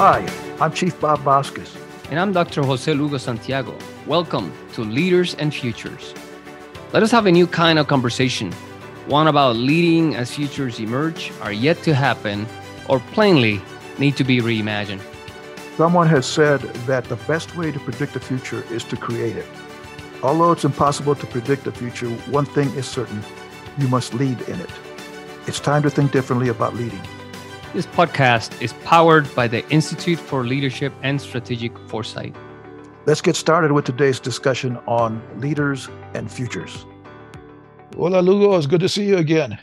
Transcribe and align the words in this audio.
Hi, 0.00 0.24
I'm 0.60 0.72
Chief 0.72 1.00
Bob 1.00 1.18
Vasquez. 1.22 1.76
And 2.08 2.20
I'm 2.20 2.32
Dr. 2.32 2.62
Jose 2.62 2.94
Lugo 2.94 3.18
Santiago. 3.18 3.76
Welcome 4.06 4.52
to 4.74 4.82
Leaders 4.82 5.34
and 5.34 5.52
Futures. 5.52 6.14
Let 6.92 7.02
us 7.02 7.10
have 7.10 7.26
a 7.26 7.32
new 7.32 7.48
kind 7.48 7.80
of 7.80 7.88
conversation, 7.88 8.52
one 9.08 9.26
about 9.26 9.56
leading 9.56 10.14
as 10.14 10.32
futures 10.32 10.78
emerge, 10.78 11.32
are 11.40 11.50
yet 11.50 11.82
to 11.82 11.94
happen, 11.94 12.46
or 12.88 13.00
plainly 13.12 13.60
need 13.98 14.16
to 14.18 14.22
be 14.22 14.38
reimagined. 14.38 15.02
Someone 15.76 16.06
has 16.06 16.26
said 16.26 16.60
that 16.86 17.02
the 17.06 17.16
best 17.26 17.56
way 17.56 17.72
to 17.72 17.80
predict 17.80 18.14
the 18.14 18.20
future 18.20 18.62
is 18.70 18.84
to 18.84 18.96
create 18.96 19.36
it. 19.36 19.46
Although 20.22 20.52
it's 20.52 20.64
impossible 20.64 21.16
to 21.16 21.26
predict 21.26 21.64
the 21.64 21.72
future, 21.72 22.08
one 22.30 22.46
thing 22.46 22.68
is 22.74 22.86
certain 22.86 23.20
you 23.78 23.88
must 23.88 24.14
lead 24.14 24.40
in 24.42 24.60
it. 24.60 24.70
It's 25.48 25.58
time 25.58 25.82
to 25.82 25.90
think 25.90 26.12
differently 26.12 26.50
about 26.50 26.76
leading. 26.76 27.02
This 27.74 27.86
podcast 27.86 28.62
is 28.62 28.72
powered 28.84 29.32
by 29.34 29.46
the 29.46 29.68
Institute 29.68 30.18
for 30.18 30.42
Leadership 30.42 30.90
and 31.02 31.20
Strategic 31.20 31.78
Foresight. 31.90 32.34
Let's 33.04 33.20
get 33.20 33.36
started 33.36 33.72
with 33.72 33.84
today's 33.84 34.18
discussion 34.18 34.78
on 34.86 35.22
leaders 35.38 35.90
and 36.14 36.32
futures. 36.32 36.86
Hola, 37.94 38.22
Lugo. 38.22 38.56
It's 38.56 38.66
good 38.66 38.80
to 38.80 38.88
see 38.88 39.04
you 39.04 39.18
again. 39.18 39.58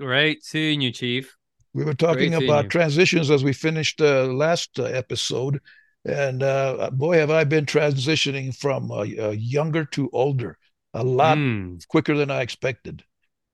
Great 0.00 0.44
seeing 0.44 0.80
you, 0.80 0.90
Chief. 0.90 1.36
We 1.72 1.84
were 1.84 1.94
talking 1.94 2.34
about 2.34 2.68
transitions 2.68 3.30
as 3.30 3.44
we 3.44 3.52
finished 3.52 3.98
the 3.98 4.24
uh, 4.24 4.26
last 4.26 4.80
uh, 4.80 4.84
episode. 4.84 5.60
And 6.04 6.42
uh, 6.42 6.90
boy, 6.90 7.18
have 7.18 7.30
I 7.30 7.44
been 7.44 7.64
transitioning 7.64 8.56
from 8.56 8.90
uh, 8.90 9.02
younger 9.04 9.84
to 9.84 10.10
older 10.12 10.58
a 10.94 11.04
lot 11.04 11.38
mm. 11.38 11.86
quicker 11.86 12.16
than 12.16 12.32
I 12.32 12.40
expected. 12.40 13.04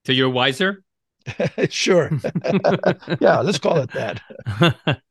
So 0.06 0.12
you're 0.12 0.30
wiser? 0.30 0.82
sure. 1.70 2.10
yeah, 3.20 3.40
let's 3.40 3.58
call 3.58 3.78
it 3.78 3.90
that. 3.92 4.20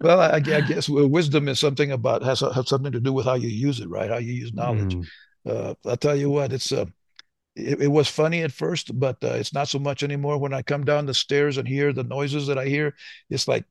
well, 0.00 0.20
I, 0.20 0.36
I, 0.36 0.40
guess 0.40 0.88
wisdom 0.88 1.48
is 1.48 1.58
something 1.58 1.92
about 1.92 2.22
has, 2.22 2.40
has 2.40 2.68
something 2.68 2.92
to 2.92 3.00
do 3.00 3.12
with 3.12 3.26
how 3.26 3.34
you 3.34 3.48
use 3.48 3.80
it, 3.80 3.88
right? 3.88 4.10
How 4.10 4.18
you 4.18 4.32
use 4.32 4.52
knowledge. 4.52 4.94
Mm. 4.94 5.06
Uh, 5.46 5.74
I'll 5.86 5.96
tell 5.96 6.16
you 6.16 6.30
what, 6.30 6.52
it's 6.52 6.72
uh, 6.72 6.86
it, 7.56 7.82
it 7.82 7.88
was 7.88 8.08
funny 8.08 8.42
at 8.42 8.52
first, 8.52 8.98
but 8.98 9.16
uh, 9.22 9.34
it's 9.34 9.52
not 9.52 9.68
so 9.68 9.78
much 9.78 10.02
anymore. 10.02 10.38
When 10.38 10.54
I 10.54 10.62
come 10.62 10.84
down 10.84 11.06
the 11.06 11.14
stairs 11.14 11.58
and 11.58 11.66
hear 11.66 11.92
the 11.92 12.04
noises 12.04 12.46
that 12.46 12.58
I 12.58 12.66
hear, 12.66 12.94
it's 13.28 13.48
like 13.48 13.64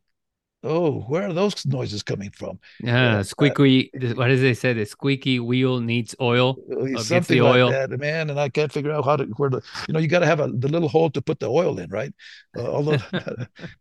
oh, 0.63 1.01
where 1.01 1.27
are 1.27 1.33
those 1.33 1.65
noises 1.65 2.03
coming 2.03 2.31
from? 2.31 2.59
Yeah, 2.79 3.17
uh, 3.17 3.23
squeaky. 3.23 3.91
Uh, 3.93 4.13
what 4.15 4.27
does 4.27 4.41
they 4.41 4.53
say? 4.53 4.73
The 4.73 4.85
squeaky 4.85 5.39
wheel 5.39 5.79
needs 5.79 6.15
oil. 6.19 6.57
Uh, 6.71 6.99
something 7.01 7.37
the 7.37 7.45
oil. 7.45 7.67
like 7.67 7.89
that, 7.89 7.99
man. 7.99 8.29
And 8.29 8.39
I 8.39 8.49
can't 8.49 8.71
figure 8.71 8.91
out 8.91 9.05
how 9.05 9.15
to 9.15 9.25
where 9.37 9.49
the 9.49 9.61
you 9.87 9.93
know 9.93 9.99
you 9.99 10.07
got 10.07 10.19
to 10.19 10.25
have 10.25 10.39
a 10.39 10.47
the 10.47 10.67
little 10.67 10.89
hole 10.89 11.09
to 11.11 11.21
put 11.21 11.39
the 11.39 11.49
oil 11.49 11.79
in, 11.79 11.89
right? 11.89 12.13
Uh, 12.57 12.67
although 12.67 12.97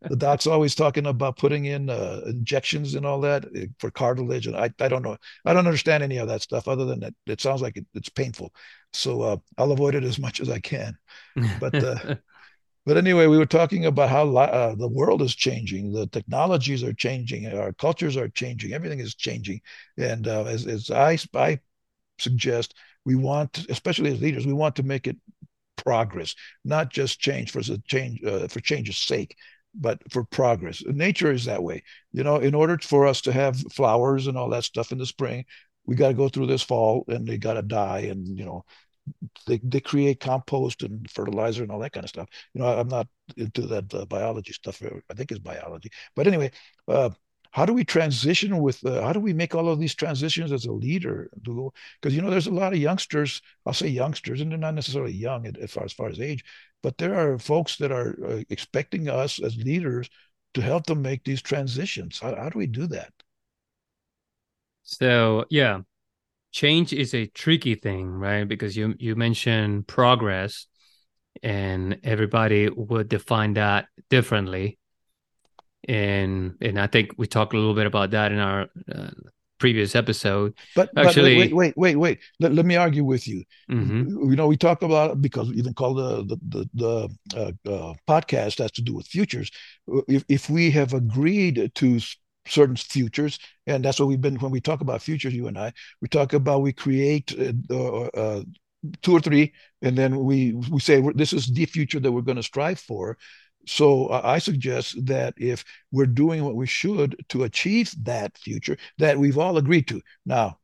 the 0.02 0.16
doc's 0.16 0.46
always 0.46 0.74
talking 0.74 1.06
about 1.06 1.36
putting 1.36 1.64
in 1.66 1.90
uh, 1.90 2.20
injections 2.26 2.94
and 2.94 3.04
all 3.06 3.20
that 3.20 3.44
uh, 3.44 3.66
for 3.78 3.90
cartilage, 3.90 4.46
and 4.46 4.56
I 4.56 4.70
I 4.80 4.88
don't 4.88 5.02
know. 5.02 5.16
I 5.44 5.52
don't 5.52 5.66
understand 5.66 6.02
any 6.02 6.18
of 6.18 6.28
that 6.28 6.42
stuff 6.42 6.68
other 6.68 6.84
than 6.84 7.00
that 7.00 7.14
it 7.26 7.40
sounds 7.40 7.62
like 7.62 7.76
it, 7.76 7.86
it's 7.94 8.08
painful. 8.08 8.52
So 8.92 9.42
I'll 9.58 9.72
avoid 9.72 9.94
it 9.94 10.04
as 10.04 10.18
much 10.18 10.40
as 10.40 10.48
I 10.48 10.60
can. 10.60 10.96
But 11.60 12.18
but 12.88 12.96
anyway, 12.96 13.26
we 13.26 13.36
were 13.36 13.44
talking 13.44 13.84
about 13.84 14.08
how 14.08 14.34
uh, 14.34 14.74
the 14.74 14.88
world 14.88 15.20
is 15.20 15.34
changing, 15.34 15.92
the 15.92 16.06
technologies 16.06 16.82
are 16.82 16.94
changing, 16.94 17.46
our 17.46 17.74
cultures 17.74 18.16
are 18.16 18.30
changing, 18.30 18.72
everything 18.72 18.98
is 18.98 19.14
changing. 19.14 19.60
And 19.98 20.26
uh, 20.26 20.44
as, 20.44 20.66
as 20.66 20.90
I, 20.90 21.18
I 21.34 21.60
suggest, 22.18 22.72
we 23.04 23.14
want, 23.14 23.66
especially 23.68 24.10
as 24.10 24.22
leaders, 24.22 24.46
we 24.46 24.54
want 24.54 24.74
to 24.76 24.82
make 24.82 25.06
it 25.06 25.18
progress, 25.76 26.34
not 26.64 26.90
just 26.90 27.20
change 27.20 27.50
for 27.50 27.60
change 27.60 28.24
uh, 28.24 28.48
for 28.48 28.60
change's 28.60 28.96
sake, 28.96 29.36
but 29.74 30.00
for 30.10 30.24
progress. 30.24 30.82
Nature 30.86 31.30
is 31.30 31.44
that 31.44 31.62
way. 31.62 31.82
You 32.12 32.24
know, 32.24 32.36
in 32.36 32.54
order 32.54 32.78
for 32.78 33.06
us 33.06 33.20
to 33.22 33.32
have 33.34 33.60
flowers 33.70 34.28
and 34.28 34.38
all 34.38 34.48
that 34.48 34.64
stuff 34.64 34.92
in 34.92 34.98
the 34.98 35.04
spring, 35.04 35.44
we 35.84 35.94
got 35.94 36.08
to 36.08 36.14
go 36.14 36.30
through 36.30 36.46
this 36.46 36.62
fall 36.62 37.04
and 37.08 37.26
they 37.26 37.36
got 37.36 37.54
to 37.54 37.62
die 37.62 38.08
and 38.10 38.38
you 38.38 38.46
know 38.46 38.64
they, 39.46 39.58
they 39.62 39.80
create 39.80 40.20
compost 40.20 40.82
and 40.82 41.10
fertilizer 41.10 41.62
and 41.62 41.72
all 41.72 41.80
that 41.80 41.92
kind 41.92 42.04
of 42.04 42.10
stuff. 42.10 42.28
You 42.54 42.62
know, 42.62 42.68
I'm 42.68 42.88
not 42.88 43.08
into 43.36 43.62
that 43.62 43.92
uh, 43.94 44.04
biology 44.06 44.52
stuff. 44.52 44.82
I 44.82 45.14
think 45.14 45.30
it's 45.30 45.40
biology, 45.40 45.90
but 46.16 46.26
anyway, 46.26 46.50
uh, 46.86 47.10
how 47.50 47.64
do 47.64 47.72
we 47.72 47.84
transition 47.84 48.58
with? 48.58 48.84
Uh, 48.84 49.02
how 49.02 49.12
do 49.12 49.20
we 49.20 49.32
make 49.32 49.54
all 49.54 49.68
of 49.68 49.80
these 49.80 49.94
transitions 49.94 50.52
as 50.52 50.66
a 50.66 50.72
leader? 50.72 51.30
Because 51.42 52.14
you 52.14 52.20
know, 52.20 52.30
there's 52.30 52.46
a 52.46 52.52
lot 52.52 52.72
of 52.72 52.78
youngsters. 52.78 53.40
I'll 53.66 53.72
say 53.72 53.88
youngsters, 53.88 54.40
and 54.40 54.50
they're 54.50 54.58
not 54.58 54.74
necessarily 54.74 55.12
young 55.12 55.46
as 55.46 55.70
far 55.70 55.84
as 55.84 55.92
far 55.92 56.08
as 56.08 56.20
age, 56.20 56.44
but 56.82 56.98
there 56.98 57.14
are 57.14 57.38
folks 57.38 57.76
that 57.78 57.90
are 57.90 58.18
uh, 58.24 58.42
expecting 58.50 59.08
us 59.08 59.42
as 59.42 59.56
leaders 59.56 60.08
to 60.54 60.60
help 60.60 60.86
them 60.86 61.02
make 61.02 61.24
these 61.24 61.42
transitions. 61.42 62.18
How, 62.18 62.34
how 62.34 62.48
do 62.50 62.58
we 62.58 62.66
do 62.66 62.86
that? 62.88 63.12
So 64.82 65.44
yeah, 65.50 65.80
change 66.58 66.92
is 66.92 67.14
a 67.14 67.26
tricky 67.26 67.76
thing, 67.76 68.10
right? 68.10 68.46
Because 68.46 68.76
you 68.76 68.94
you 68.98 69.14
mentioned 69.14 69.86
progress, 69.86 70.66
and 71.42 72.00
everybody 72.02 72.68
would 72.68 73.08
define 73.08 73.54
that 73.54 73.86
differently. 74.10 74.78
And 75.88 76.56
and 76.60 76.80
I 76.80 76.88
think 76.88 77.12
we 77.16 77.26
talked 77.28 77.54
a 77.54 77.56
little 77.56 77.74
bit 77.74 77.86
about 77.86 78.10
that 78.10 78.32
in 78.32 78.40
our 78.40 78.66
uh, 78.92 79.10
previous 79.58 79.94
episode. 79.94 80.54
But 80.74 80.90
actually, 80.96 81.36
but 81.36 81.40
wait, 81.40 81.54
wait, 81.54 81.74
wait, 81.76 81.96
wait. 81.96 82.18
Let, 82.40 82.52
let 82.54 82.66
me 82.66 82.74
argue 82.74 83.04
with 83.04 83.28
you. 83.28 83.44
Mm-hmm. 83.70 84.30
You 84.30 84.36
know, 84.36 84.48
we 84.48 84.56
talk 84.56 84.82
about 84.82 85.12
it 85.12 85.22
because 85.22 85.50
we 85.50 85.56
even 85.56 85.74
call 85.74 85.94
the 85.94 86.24
the 86.24 86.38
the, 86.52 86.68
the 86.74 86.94
uh, 87.36 87.70
uh, 87.70 87.94
podcast 88.08 88.58
has 88.58 88.72
to 88.72 88.82
do 88.82 88.94
with 88.94 89.06
futures. 89.06 89.48
If 90.08 90.24
if 90.28 90.50
we 90.50 90.72
have 90.72 90.92
agreed 90.92 91.70
to 91.72 92.00
certain 92.48 92.76
futures 92.76 93.38
and 93.66 93.84
that's 93.84 94.00
what 94.00 94.08
we've 94.08 94.20
been 94.20 94.36
when 94.36 94.50
we 94.50 94.60
talk 94.60 94.80
about 94.80 95.02
futures 95.02 95.34
you 95.34 95.46
and 95.46 95.58
i 95.58 95.72
we 96.00 96.08
talk 96.08 96.32
about 96.32 96.62
we 96.62 96.72
create 96.72 97.34
uh, 97.70 98.02
uh, 98.14 98.42
two 99.02 99.16
or 99.16 99.20
three 99.20 99.52
and 99.82 99.96
then 99.96 100.24
we 100.24 100.52
we 100.70 100.80
say 100.80 101.02
this 101.14 101.32
is 101.32 101.46
the 101.48 101.64
future 101.66 102.00
that 102.00 102.12
we're 102.12 102.22
going 102.22 102.36
to 102.36 102.42
strive 102.42 102.78
for. 102.78 103.16
So 103.66 104.06
uh, 104.06 104.22
i 104.24 104.38
suggest 104.38 105.04
that 105.06 105.34
if 105.36 105.64
we're 105.92 106.06
doing 106.06 106.44
what 106.44 106.56
we 106.56 106.66
should 106.66 107.16
to 107.30 107.44
achieve 107.44 107.94
that 108.04 108.38
future 108.38 108.76
that 108.98 109.18
we've 109.18 109.38
all 109.38 109.58
agreed 109.58 109.88
to. 109.88 110.00
Now 110.24 110.58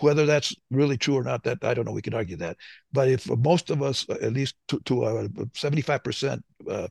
whether 0.00 0.26
that's 0.26 0.54
really 0.72 0.98
true 0.98 1.16
or 1.16 1.22
not 1.22 1.44
that 1.44 1.62
i 1.64 1.72
don't 1.72 1.84
know 1.84 1.92
we 1.92 2.02
can 2.02 2.14
argue 2.14 2.36
that. 2.36 2.56
But 2.92 3.08
if 3.08 3.28
most 3.28 3.70
of 3.70 3.82
us 3.82 4.06
at 4.08 4.32
least 4.32 4.54
to, 4.68 4.80
to 4.80 5.04
a 5.04 5.28
75% 5.28 6.42
uh, 6.68 6.88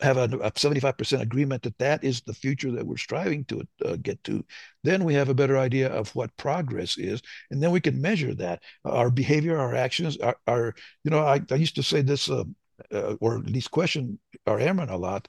have 0.00 0.16
a, 0.16 0.24
a 0.24 0.50
75% 0.52 1.20
agreement 1.20 1.62
that 1.62 1.78
that 1.78 2.02
is 2.02 2.20
the 2.22 2.34
future 2.34 2.70
that 2.72 2.86
we're 2.86 2.96
striving 2.96 3.44
to 3.44 3.66
uh, 3.84 3.96
get 4.02 4.22
to, 4.24 4.44
then 4.84 5.04
we 5.04 5.14
have 5.14 5.28
a 5.28 5.34
better 5.34 5.56
idea 5.56 5.88
of 5.88 6.14
what 6.14 6.36
progress 6.36 6.98
is. 6.98 7.22
And 7.50 7.62
then 7.62 7.70
we 7.70 7.80
can 7.80 8.00
measure 8.00 8.34
that. 8.34 8.62
Our 8.84 9.10
behavior, 9.10 9.58
our 9.58 9.74
actions, 9.74 10.16
our, 10.18 10.36
our 10.46 10.74
you 11.04 11.10
know, 11.10 11.20
I, 11.20 11.40
I 11.50 11.54
used 11.54 11.76
to 11.76 11.82
say 11.82 12.02
this, 12.02 12.28
uh, 12.28 12.44
uh, 12.92 13.14
or 13.20 13.38
at 13.38 13.46
least 13.46 13.70
question 13.70 14.18
our 14.46 14.58
airmen 14.58 14.88
a 14.88 14.96
lot, 14.96 15.28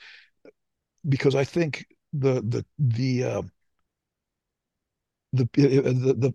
because 1.07 1.35
I 1.35 1.43
think 1.43 1.85
the, 2.13 2.41
the, 2.41 2.66
the, 2.77 3.23
uh, 3.23 3.41
the, 5.33 5.43
uh, 5.43 5.91
the, 5.91 6.16
the 6.17 6.33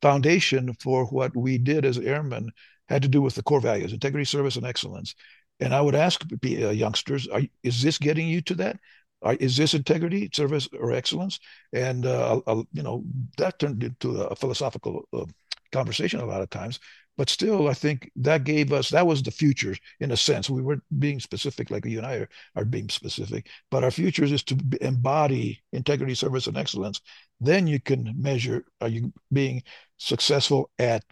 foundation 0.00 0.74
for 0.80 1.06
what 1.06 1.36
we 1.36 1.58
did 1.58 1.84
as 1.84 1.98
airmen 1.98 2.50
had 2.88 3.02
to 3.02 3.08
do 3.08 3.22
with 3.22 3.34
the 3.34 3.42
core 3.42 3.60
values 3.60 3.92
integrity 3.92 4.24
service 4.24 4.56
and 4.56 4.66
excellence 4.66 5.14
and 5.62 5.74
I 5.74 5.80
would 5.80 5.94
ask 5.94 6.24
uh, 6.32 6.70
youngsters, 6.70 7.28
are, 7.28 7.42
is 7.62 7.82
this 7.82 7.98
getting 7.98 8.28
you 8.28 8.40
to 8.42 8.54
that? 8.56 8.78
Are, 9.22 9.34
is 9.34 9.56
this 9.56 9.74
integrity, 9.74 10.28
service, 10.32 10.68
or 10.78 10.92
excellence? 10.92 11.38
And 11.72 12.04
uh, 12.04 12.40
you 12.72 12.82
know 12.82 13.04
that 13.38 13.58
turned 13.58 13.82
into 13.84 14.22
a 14.22 14.34
philosophical 14.34 15.08
uh, 15.12 15.26
conversation 15.70 16.20
a 16.20 16.26
lot 16.26 16.42
of 16.42 16.50
times. 16.50 16.80
But 17.16 17.28
still, 17.28 17.68
I 17.68 17.74
think 17.74 18.10
that 18.16 18.44
gave 18.44 18.72
us 18.72 18.90
that 18.90 19.06
was 19.06 19.22
the 19.22 19.30
future 19.30 19.76
in 20.00 20.10
a 20.10 20.16
sense. 20.16 20.50
We 20.50 20.62
weren't 20.62 20.82
being 20.98 21.20
specific 21.20 21.70
like 21.70 21.84
you 21.84 21.98
and 21.98 22.06
I 22.06 22.14
are, 22.14 22.28
are 22.56 22.64
being 22.64 22.88
specific, 22.88 23.48
but 23.70 23.84
our 23.84 23.90
futures 23.90 24.32
is 24.32 24.42
to 24.44 24.56
embody 24.80 25.62
integrity, 25.72 26.14
service, 26.14 26.48
and 26.48 26.56
excellence. 26.56 27.00
Then 27.40 27.68
you 27.68 27.78
can 27.80 28.14
measure: 28.16 28.64
are 28.80 28.88
you 28.88 29.12
being 29.32 29.62
successful 29.98 30.70
at 30.80 31.04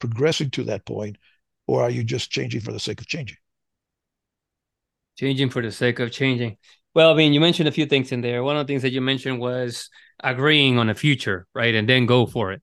progressing 0.00 0.50
to 0.50 0.64
that 0.64 0.84
point, 0.84 1.16
or 1.66 1.82
are 1.82 1.90
you 1.90 2.04
just 2.04 2.30
changing 2.30 2.60
for 2.60 2.72
the 2.72 2.80
sake 2.80 3.00
of 3.00 3.06
changing? 3.06 3.38
Changing 5.18 5.50
for 5.50 5.60
the 5.62 5.72
sake 5.72 5.98
of 5.98 6.12
changing. 6.12 6.56
Well, 6.94 7.10
I 7.10 7.14
mean, 7.14 7.32
you 7.32 7.40
mentioned 7.40 7.68
a 7.68 7.72
few 7.72 7.86
things 7.86 8.12
in 8.12 8.20
there. 8.20 8.44
One 8.44 8.56
of 8.56 8.66
the 8.66 8.70
things 8.70 8.82
that 8.82 8.92
you 8.92 9.00
mentioned 9.00 9.40
was 9.40 9.90
agreeing 10.22 10.78
on 10.78 10.88
a 10.88 10.94
future, 10.94 11.46
right? 11.54 11.74
And 11.74 11.88
then 11.88 12.06
go 12.06 12.26
for 12.26 12.52
it. 12.52 12.62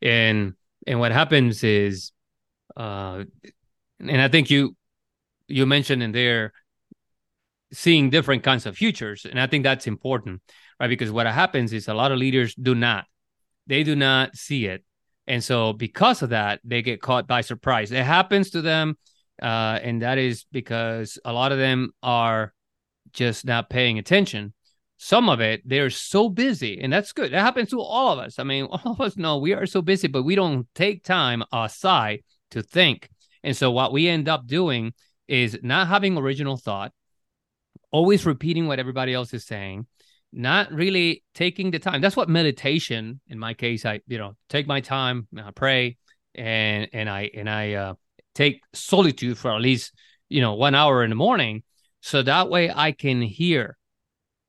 And 0.00 0.54
and 0.86 1.00
what 1.00 1.12
happens 1.12 1.64
is 1.64 2.12
uh 2.76 3.24
and 3.98 4.20
I 4.20 4.28
think 4.28 4.50
you 4.50 4.76
you 5.48 5.66
mentioned 5.66 6.02
in 6.02 6.12
there 6.12 6.52
seeing 7.72 8.10
different 8.10 8.44
kinds 8.44 8.66
of 8.66 8.76
futures. 8.76 9.26
And 9.28 9.40
I 9.40 9.46
think 9.46 9.64
that's 9.64 9.86
important, 9.86 10.42
right? 10.78 10.88
Because 10.88 11.10
what 11.10 11.26
happens 11.26 11.72
is 11.72 11.88
a 11.88 11.94
lot 11.94 12.12
of 12.12 12.18
leaders 12.18 12.54
do 12.54 12.74
not. 12.74 13.06
They 13.66 13.82
do 13.82 13.96
not 13.96 14.36
see 14.36 14.66
it. 14.66 14.84
And 15.26 15.42
so 15.42 15.72
because 15.72 16.22
of 16.22 16.30
that, 16.30 16.60
they 16.62 16.82
get 16.82 17.02
caught 17.02 17.26
by 17.26 17.40
surprise. 17.40 17.90
It 17.90 18.04
happens 18.04 18.50
to 18.50 18.62
them 18.62 18.96
uh, 19.42 19.78
and 19.82 20.02
that 20.02 20.18
is 20.18 20.46
because 20.52 21.18
a 21.24 21.32
lot 21.32 21.52
of 21.52 21.58
them 21.58 21.92
are 22.02 22.52
just 23.12 23.44
not 23.44 23.70
paying 23.70 23.98
attention. 23.98 24.52
Some 24.98 25.28
of 25.28 25.40
it 25.40 25.62
they're 25.64 25.90
so 25.90 26.28
busy 26.28 26.80
and 26.80 26.92
that's 26.92 27.12
good. 27.12 27.32
That 27.32 27.40
happens 27.40 27.70
to 27.70 27.80
all 27.80 28.12
of 28.12 28.18
us. 28.18 28.38
I 28.38 28.44
mean 28.44 28.64
all 28.70 28.92
of 28.92 29.00
us 29.00 29.16
know 29.16 29.38
we 29.38 29.52
are 29.52 29.66
so 29.66 29.82
busy 29.82 30.08
but 30.08 30.22
we 30.22 30.34
don't 30.34 30.66
take 30.74 31.04
time 31.04 31.42
aside 31.52 32.22
to 32.52 32.62
think. 32.62 33.10
And 33.42 33.56
so 33.56 33.70
what 33.70 33.92
we 33.92 34.08
end 34.08 34.28
up 34.28 34.46
doing 34.46 34.94
is 35.28 35.58
not 35.62 35.88
having 35.88 36.16
original 36.16 36.56
thought 36.56 36.92
always 37.90 38.26
repeating 38.26 38.66
what 38.66 38.78
everybody 38.78 39.12
else 39.12 39.34
is 39.34 39.44
saying 39.44 39.86
not 40.32 40.70
really 40.72 41.24
taking 41.34 41.70
the 41.70 41.78
time. 41.78 42.00
That's 42.00 42.16
what 42.16 42.28
meditation 42.28 43.20
in 43.28 43.38
my 43.38 43.54
case 43.54 43.86
i 43.86 44.00
you 44.06 44.18
know 44.18 44.36
take 44.48 44.66
my 44.66 44.80
time 44.80 45.28
i 45.36 45.50
pray 45.50 45.96
and 46.34 46.88
and 46.92 47.08
i 47.08 47.30
and 47.34 47.48
i 47.48 47.72
uh, 47.74 47.94
take 48.36 48.62
solitude 48.72 49.38
for 49.38 49.50
at 49.50 49.60
least 49.60 49.92
you 50.28 50.40
know 50.40 50.54
one 50.54 50.74
hour 50.74 51.02
in 51.02 51.10
the 51.10 51.16
morning. 51.16 51.62
So 52.00 52.22
that 52.22 52.48
way 52.48 52.70
i 52.70 52.92
can 52.92 53.20
hear 53.22 53.76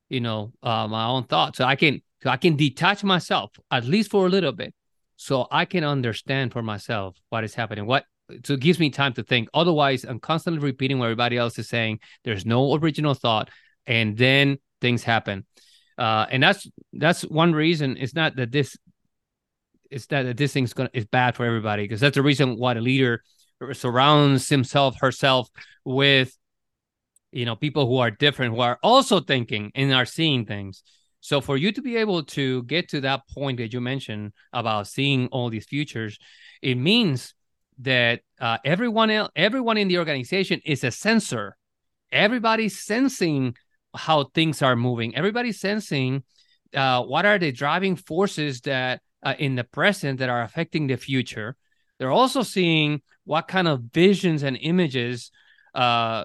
you 0.10 0.20
know 0.20 0.54
uh, 0.62 0.88
my 0.88 1.06
own 1.06 1.24
thoughts. 1.24 1.58
So 1.58 1.66
i 1.66 1.76
can 1.76 2.02
so 2.22 2.30
i 2.30 2.38
can 2.38 2.56
detach 2.56 3.04
myself 3.04 3.52
at 3.72 3.86
least 3.86 4.12
for 4.12 4.26
a 4.26 4.30
little 4.30 4.52
bit 4.52 4.74
so 5.16 5.48
i 5.52 5.66
can 5.66 5.84
understand 5.84 6.54
for 6.54 6.62
myself 6.62 7.18
what 7.30 7.44
is 7.44 7.56
happening. 7.56 7.86
What 7.86 8.06
so 8.44 8.54
it 8.54 8.60
gives 8.60 8.78
me 8.78 8.90
time 8.90 9.14
to 9.14 9.24
think. 9.24 9.50
Otherwise 9.54 10.04
i'm 10.04 10.20
constantly 10.20 10.62
repeating 10.62 11.00
what 11.00 11.06
everybody 11.06 11.38
else 11.38 11.58
is 11.58 11.70
saying. 11.70 12.00
There's 12.24 12.46
no 12.46 12.76
original 12.76 13.14
thought 13.14 13.50
and 13.88 14.18
then 14.18 14.58
things 14.82 15.04
happen. 15.04 15.46
Uh, 15.98 16.28
and 16.30 16.44
that's 16.44 16.68
that's 16.94 17.22
one 17.24 17.54
reason. 17.54 17.98
It's 17.98 18.14
not 18.14 18.36
that 18.36 18.52
this 18.52 18.78
it's 19.90 20.06
that, 20.08 20.24
that 20.24 20.38
this 20.38 20.54
thing's 20.54 20.74
gonna 20.74 20.90
is 20.94 21.06
bad 21.06 21.36
for 21.36 21.46
everybody 21.46 21.84
because 21.84 22.00
that's 22.00 22.16
the 22.16 22.22
reason 22.22 22.58
why 22.58 22.74
a 22.74 22.82
leader 22.82 23.24
surrounds 23.74 24.50
himself 24.50 25.00
herself 25.00 25.50
with 25.84 26.36
you 27.32 27.46
know 27.46 27.56
people 27.56 27.88
who 27.88 27.98
are 27.98 28.12
different 28.12 28.54
who 28.56 28.62
are 28.62 28.80
also 28.84 29.20
thinking 29.20 29.72
and 29.76 29.94
are 29.94 30.06
seeing 30.06 30.46
things. 30.46 30.84
So 31.20 31.42
for 31.42 31.58
you 31.58 31.72
to 31.72 31.82
be 31.82 31.98
able 31.98 32.24
to 32.24 32.64
get 32.64 32.90
to 32.90 33.02
that 33.02 33.22
point 33.34 33.58
that 33.58 33.74
you 33.74 33.82
mentioned 33.82 34.34
about 34.54 34.88
seeing 34.88 35.28
all 35.28 35.50
these 35.50 35.66
futures 35.66 36.18
it 36.62 36.76
means 36.76 37.34
that 37.80 38.22
uh, 38.40 38.58
everyone 38.66 39.10
else, 39.10 39.30
everyone 39.36 39.78
in 39.78 39.88
the 39.88 39.98
organization 39.98 40.62
is 40.66 40.84
a 40.84 40.92
sensor. 40.92 41.56
Everybody's 42.12 42.80
sensing 42.80 43.56
how 43.96 44.26
things 44.34 44.62
are 44.62 44.76
moving. 44.76 45.16
Everybody's 45.16 45.60
sensing 45.60 46.24
uh, 46.74 47.02
what 47.04 47.26
are 47.26 47.38
the 47.40 47.52
driving 47.52 47.96
forces 47.96 48.62
that 48.62 49.02
uh, 49.24 49.36
in 49.40 49.56
the 49.56 49.64
present 49.64 50.20
that 50.20 50.30
are 50.30 50.42
affecting 50.42 50.88
the 50.88 50.98
future. 50.98 51.56
They're 51.98 52.12
also 52.12 52.44
seeing 52.44 53.02
what 53.28 53.48
kind 53.48 53.68
of 53.68 53.82
visions 53.94 54.42
and 54.44 54.58
images 54.62 55.32
uh, 55.76 56.24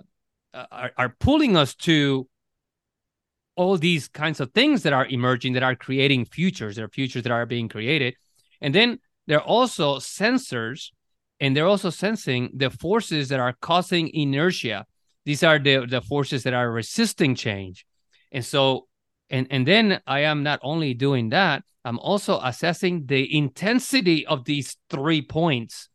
are, 0.55 0.93
are 0.97 1.17
pulling 1.19 1.57
us 1.57 1.75
to 1.75 2.29
all 3.57 3.77
these 3.77 4.09
kinds 4.09 4.41
of 4.41 4.51
things 4.53 4.85
that 4.85 4.93
are 4.93 5.07
emerging 5.07 5.53
that 5.53 5.63
are 5.63 5.75
creating 5.75 6.25
futures 6.25 6.77
there 6.77 6.87
are 6.87 6.89
futures 6.89 7.23
that 7.25 7.33
are 7.33 7.45
being 7.45 7.69
created. 7.69 8.15
And 8.63 8.75
then 8.75 8.99
they're 9.27 9.43
also 9.43 9.97
sensors 9.97 10.91
and 11.39 11.55
they're 11.55 11.67
also 11.67 11.91
sensing 11.91 12.51
the 12.55 12.71
forces 12.71 13.29
that 13.29 13.41
are 13.41 13.55
causing 13.61 14.09
inertia. 14.15 14.87
These 15.27 15.43
are 15.43 15.59
the, 15.59 15.87
the 15.87 16.01
forces 16.01 16.45
that 16.45 16.55
are 16.55 16.71
resisting 16.71 17.35
change. 17.35 17.85
And 18.31 18.45
so 18.45 18.87
and 19.33 19.47
and 19.51 19.67
then 19.67 20.01
i 20.07 20.21
am 20.21 20.45
not 20.45 20.61
only 20.63 20.95
doing 20.95 21.31
that 21.31 21.65
i'm 21.85 21.99
also 21.99 22.39
assessing 22.45 23.07
the 23.07 23.37
intensity 23.37 24.25
of 24.27 24.45
these 24.45 24.77
three 24.89 25.23
points 25.23 25.89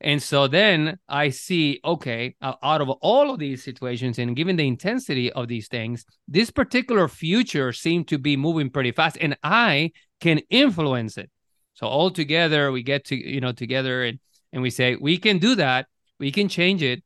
and 0.00 0.22
so 0.22 0.46
then 0.46 0.98
I 1.08 1.30
see, 1.30 1.80
okay, 1.84 2.36
out 2.40 2.80
of 2.80 2.88
all 2.88 3.30
of 3.30 3.40
these 3.40 3.64
situations 3.64 4.18
and 4.18 4.36
given 4.36 4.54
the 4.54 4.66
intensity 4.66 5.32
of 5.32 5.48
these 5.48 5.66
things, 5.66 6.04
this 6.28 6.50
particular 6.50 7.08
future 7.08 7.72
seemed 7.72 8.06
to 8.08 8.18
be 8.18 8.36
moving 8.36 8.70
pretty 8.70 8.92
fast 8.92 9.18
and 9.20 9.36
I 9.42 9.92
can 10.20 10.40
influence 10.50 11.18
it. 11.18 11.30
So 11.74 11.86
all 11.86 12.10
together 12.10 12.70
we 12.70 12.82
get 12.82 13.06
to, 13.06 13.16
you 13.16 13.40
know, 13.40 13.50
together 13.50 14.04
and, 14.04 14.20
and 14.52 14.62
we 14.62 14.70
say, 14.70 14.94
we 14.94 15.18
can 15.18 15.38
do 15.38 15.56
that. 15.56 15.86
We 16.20 16.30
can 16.30 16.48
change 16.48 16.82
it. 16.82 17.02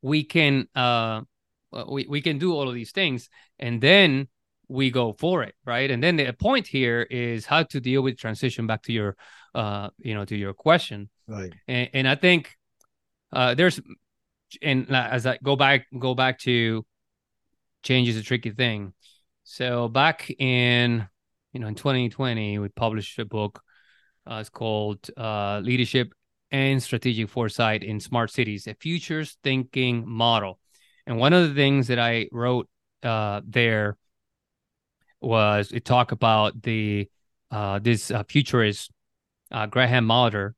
We 0.00 0.24
can, 0.24 0.68
uh, 0.74 1.22
we, 1.86 2.06
we 2.08 2.22
can 2.22 2.38
do 2.38 2.54
all 2.54 2.68
of 2.68 2.74
these 2.74 2.92
things. 2.92 3.28
And 3.58 3.80
then 3.80 4.28
we 4.68 4.90
go 4.90 5.12
for 5.12 5.42
it. 5.42 5.54
Right. 5.66 5.90
And 5.90 6.02
then 6.02 6.16
the 6.16 6.32
point 6.32 6.66
here 6.66 7.02
is 7.02 7.44
how 7.44 7.64
to 7.64 7.80
deal 7.80 8.00
with 8.00 8.18
transition 8.18 8.66
back 8.66 8.82
to 8.84 8.92
your, 8.92 9.16
uh, 9.54 9.90
you 9.98 10.14
know, 10.14 10.24
to 10.24 10.36
your 10.36 10.54
question 10.54 11.10
Right. 11.28 11.52
And, 11.66 11.90
and 11.92 12.08
I 12.08 12.14
think 12.14 12.56
uh, 13.32 13.54
there's, 13.54 13.80
and 14.62 14.90
as 14.90 15.26
I 15.26 15.38
go 15.42 15.56
back, 15.56 15.86
go 15.98 16.14
back 16.14 16.38
to 16.40 16.84
change 17.82 18.08
is 18.08 18.16
a 18.16 18.22
tricky 18.22 18.50
thing. 18.50 18.92
So 19.44 19.88
back 19.88 20.30
in, 20.38 21.06
you 21.52 21.60
know, 21.60 21.68
in 21.68 21.74
2020, 21.74 22.58
we 22.58 22.68
published 22.68 23.18
a 23.18 23.24
book. 23.24 23.62
Uh, 24.28 24.38
it's 24.40 24.48
called 24.48 25.08
uh, 25.16 25.60
Leadership 25.62 26.12
and 26.50 26.82
Strategic 26.82 27.28
Foresight 27.28 27.82
in 27.82 28.00
Smart 28.00 28.30
Cities, 28.30 28.66
a 28.66 28.74
futures 28.74 29.36
thinking 29.42 30.04
model. 30.06 30.58
And 31.06 31.18
one 31.18 31.32
of 31.32 31.48
the 31.48 31.54
things 31.54 31.86
that 31.88 31.98
I 31.98 32.28
wrote 32.32 32.68
uh, 33.02 33.40
there 33.46 33.96
was 35.20 35.70
it 35.72 35.84
talk 35.84 36.12
about 36.12 36.60
the 36.62 37.08
uh, 37.50 37.78
this 37.78 38.10
uh, 38.10 38.22
futurist 38.28 38.90
uh, 39.50 39.66
Graham 39.66 40.06
Molitor 40.06 40.52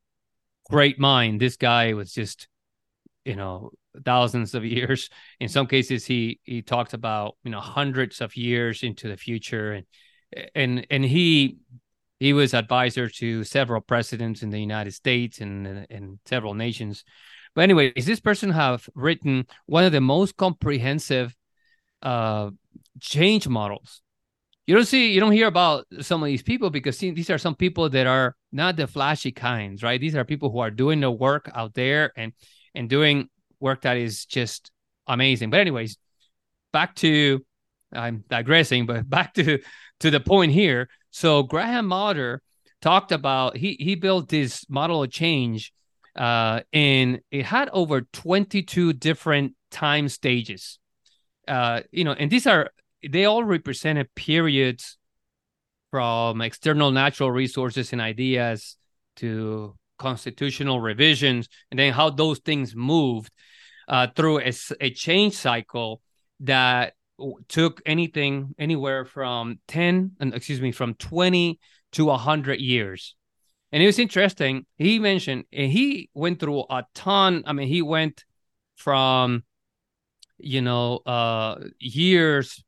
great 0.70 0.98
mind. 0.98 1.40
This 1.40 1.56
guy 1.56 1.94
was 1.94 2.12
just, 2.12 2.48
you 3.24 3.36
know, 3.36 3.70
thousands 4.04 4.54
of 4.54 4.64
years. 4.64 5.10
In 5.40 5.48
some 5.48 5.66
cases, 5.66 6.06
he 6.06 6.40
he 6.44 6.62
talked 6.62 6.94
about 6.94 7.36
you 7.44 7.50
know 7.50 7.60
hundreds 7.60 8.20
of 8.20 8.36
years 8.36 8.82
into 8.82 9.08
the 9.08 9.16
future, 9.16 9.72
and 9.72 9.86
and 10.54 10.86
and 10.90 11.04
he 11.04 11.58
he 12.20 12.32
was 12.32 12.54
advisor 12.54 13.08
to 13.08 13.44
several 13.44 13.80
presidents 13.80 14.42
in 14.42 14.50
the 14.50 14.60
United 14.60 14.92
States 14.92 15.40
and 15.40 15.86
and 15.90 16.18
several 16.26 16.54
nations. 16.54 17.04
But 17.54 17.62
anyway, 17.62 17.92
is 17.96 18.06
this 18.06 18.20
person 18.20 18.50
have 18.50 18.88
written 18.94 19.46
one 19.66 19.84
of 19.84 19.92
the 19.92 20.00
most 20.00 20.36
comprehensive 20.36 21.34
uh, 22.02 22.50
change 23.00 23.48
models 23.48 24.02
you 24.68 24.74
don't 24.74 24.84
see 24.84 25.12
you 25.12 25.18
don't 25.18 25.32
hear 25.32 25.46
about 25.46 25.86
some 26.00 26.22
of 26.22 26.26
these 26.26 26.42
people 26.42 26.68
because 26.68 26.98
see, 26.98 27.10
these 27.10 27.30
are 27.30 27.38
some 27.38 27.54
people 27.54 27.88
that 27.88 28.06
are 28.06 28.36
not 28.52 28.76
the 28.76 28.86
flashy 28.86 29.32
kinds 29.32 29.82
right? 29.82 29.98
These 29.98 30.14
are 30.14 30.26
people 30.26 30.50
who 30.50 30.58
are 30.58 30.70
doing 30.70 31.00
the 31.00 31.10
work 31.10 31.50
out 31.54 31.72
there 31.72 32.12
and 32.16 32.34
and 32.74 32.86
doing 32.90 33.30
work 33.60 33.80
that 33.82 33.96
is 33.96 34.26
just 34.26 34.70
amazing. 35.06 35.48
But 35.48 35.60
anyways 35.60 35.96
back 36.70 36.94
to 36.94 37.42
i'm 37.94 38.22
digressing 38.28 38.84
but 38.84 39.08
back 39.16 39.32
to 39.34 39.58
to 40.00 40.10
the 40.10 40.20
point 40.20 40.52
here. 40.52 40.90
So 41.12 41.44
graham 41.44 41.88
molitor 41.88 42.40
talked 42.82 43.10
about 43.10 43.56
he 43.56 43.74
he 43.80 43.94
built 43.94 44.28
this 44.28 44.68
model 44.68 45.02
of 45.02 45.10
change 45.10 45.72
uh 46.14 46.60
and 46.74 47.20
it 47.30 47.46
had 47.46 47.70
over 47.72 48.02
22 48.02 48.92
different 48.92 49.54
time 49.70 50.10
stages. 50.10 50.78
Uh 51.48 51.80
you 51.90 52.04
know 52.04 52.12
and 52.12 52.30
these 52.30 52.46
are 52.46 52.68
they 53.06 53.24
all 53.24 53.44
represented 53.44 54.14
periods 54.14 54.96
from 55.90 56.40
external 56.40 56.90
natural 56.90 57.30
resources 57.30 57.92
and 57.92 58.00
ideas 58.00 58.76
to 59.16 59.74
constitutional 59.98 60.80
revisions, 60.80 61.48
and 61.70 61.78
then 61.78 61.92
how 61.92 62.10
those 62.10 62.38
things 62.38 62.74
moved 62.74 63.32
uh, 63.88 64.06
through 64.14 64.40
a, 64.40 64.52
a, 64.80 64.90
change 64.90 65.34
cycle 65.34 66.00
that 66.40 66.94
took 67.48 67.80
anything 67.84 68.54
anywhere 68.58 69.04
from 69.04 69.58
10 69.66 70.12
and 70.20 70.34
excuse 70.34 70.60
me 70.60 70.70
from 70.72 70.94
20 70.94 71.58
to 71.92 72.04
100 72.04 72.60
years. 72.60 73.16
And 73.72 73.82
it 73.82 73.86
was 73.86 73.98
interesting 73.98 74.66
he 74.76 74.98
mentioned 74.98 75.44
and 75.52 75.70
he 75.70 76.10
went 76.14 76.40
through 76.40 76.64
a 76.70 76.84
ton 76.94 77.42
i 77.46 77.52
mean 77.52 77.68
he 77.68 77.82
went 77.82 78.24
from 78.76 79.44
you 80.38 80.62
know 80.62 80.98
uh 81.04 81.56
years 81.78 82.64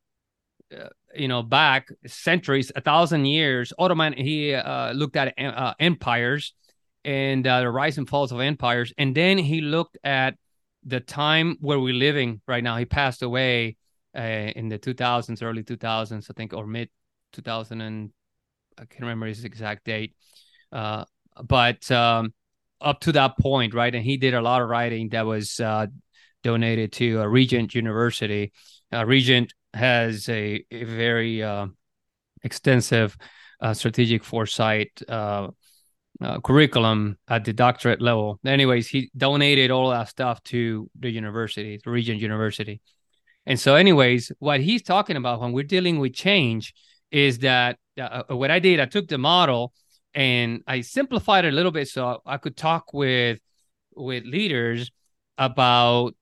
you 1.14 1.26
know 1.26 1.42
back 1.42 1.88
centuries 2.06 2.70
a 2.76 2.80
thousand 2.80 3.24
years 3.24 3.72
ottoman 3.78 4.12
he 4.12 4.54
uh, 4.54 4.92
looked 4.92 5.16
at 5.16 5.34
uh, 5.38 5.74
empires 5.80 6.54
and 7.04 7.46
uh, 7.46 7.60
the 7.60 7.70
rise 7.70 7.98
and 7.98 8.08
falls 8.08 8.32
of 8.32 8.40
empires. 8.40 8.92
And 8.98 9.14
then 9.14 9.38
he 9.38 9.60
looked 9.60 9.98
at 10.04 10.36
the 10.84 11.00
time 11.00 11.56
where 11.60 11.80
we're 11.80 11.94
living 11.94 12.40
right 12.46 12.62
now. 12.62 12.76
He 12.76 12.84
passed 12.84 13.22
away 13.22 13.76
uh, 14.16 14.20
in 14.20 14.68
the 14.68 14.78
2000s 14.78 15.40
early 15.40 15.62
2000s 15.62 16.26
i 16.28 16.32
think 16.32 16.52
or 16.52 16.66
mid 16.66 16.88
2000 17.32 17.80
and 17.80 18.10
i 18.76 18.84
can't 18.84 19.02
remember 19.02 19.26
his 19.26 19.44
exact 19.44 19.84
date. 19.84 20.16
Uh, 20.72 21.04
but 21.44 21.88
um, 21.92 22.34
up 22.80 22.98
to 22.98 23.12
that 23.12 23.38
point 23.38 23.72
right 23.72 23.94
and 23.94 24.04
he 24.04 24.16
did 24.16 24.34
a 24.34 24.40
lot 24.40 24.62
of 24.62 24.68
writing 24.68 25.10
that 25.10 25.26
was 25.26 25.60
uh, 25.60 25.86
donated 26.42 26.90
to 26.92 27.20
a 27.20 27.28
regent 27.28 27.72
university 27.72 28.52
regent 29.06 29.52
has 29.74 30.28
a, 30.28 30.64
a 30.70 30.84
very 30.84 31.42
uh, 31.42 31.66
extensive 32.42 33.16
uh, 33.60 33.74
strategic 33.74 34.24
foresight 34.24 35.02
uh, 35.08 35.48
uh, 36.20 36.40
curriculum 36.40 37.16
at 37.28 37.44
the 37.44 37.52
doctorate 37.52 38.02
level. 38.02 38.38
Anyways, 38.44 38.88
he 38.88 39.10
donated 39.16 39.70
all 39.70 39.90
that 39.90 40.08
stuff 40.08 40.42
to 40.44 40.90
the 40.98 41.10
university, 41.10 41.80
the 41.82 41.90
Regent 41.90 42.20
University. 42.20 42.80
And 43.46 43.58
so, 43.58 43.74
anyways, 43.74 44.32
what 44.38 44.60
he's 44.60 44.82
talking 44.82 45.16
about 45.16 45.40
when 45.40 45.52
we're 45.52 45.64
dealing 45.64 45.98
with 45.98 46.14
change 46.14 46.74
is 47.10 47.38
that 47.40 47.78
uh, 47.98 48.22
what 48.28 48.50
I 48.50 48.58
did, 48.58 48.80
I 48.80 48.86
took 48.86 49.08
the 49.08 49.18
model 49.18 49.72
and 50.14 50.62
I 50.66 50.82
simplified 50.82 51.44
it 51.44 51.52
a 51.52 51.56
little 51.56 51.72
bit 51.72 51.88
so 51.88 52.20
I 52.26 52.36
could 52.36 52.56
talk 52.56 52.92
with 52.92 53.38
with 53.94 54.24
leaders 54.24 54.90
about 55.36 56.14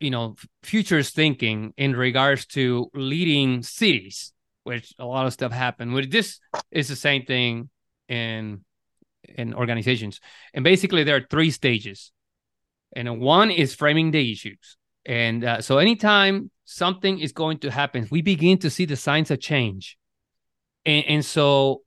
you 0.00 0.10
know 0.10 0.36
futures 0.62 1.10
thinking 1.10 1.72
in 1.76 1.96
regards 1.96 2.46
to 2.46 2.90
leading 2.94 3.62
cities 3.62 4.32
which 4.68 4.92
a 4.98 5.06
lot 5.06 5.26
of 5.26 5.32
stuff 5.32 5.50
happened. 5.50 5.94
With 5.94 6.10
this 6.12 6.40
is 6.70 6.88
the 6.88 6.96
same 6.96 7.24
thing 7.24 7.70
in 8.06 8.64
in 9.24 9.54
organizations. 9.54 10.20
And 10.54 10.62
basically 10.62 11.04
there 11.04 11.16
are 11.16 11.26
three 11.28 11.50
stages. 11.50 12.12
And 12.94 13.20
one 13.20 13.50
is 13.50 13.74
framing 13.74 14.10
the 14.10 14.32
issues. 14.32 14.76
And 15.04 15.44
uh, 15.44 15.60
so 15.62 15.78
anytime 15.78 16.50
something 16.64 17.18
is 17.18 17.32
going 17.32 17.58
to 17.60 17.70
happen 17.70 18.06
we 18.10 18.20
begin 18.20 18.58
to 18.58 18.68
see 18.68 18.84
the 18.84 18.96
signs 18.96 19.30
of 19.30 19.40
change. 19.40 19.96
And, 20.84 21.04
and 21.12 21.24
so 21.24 21.82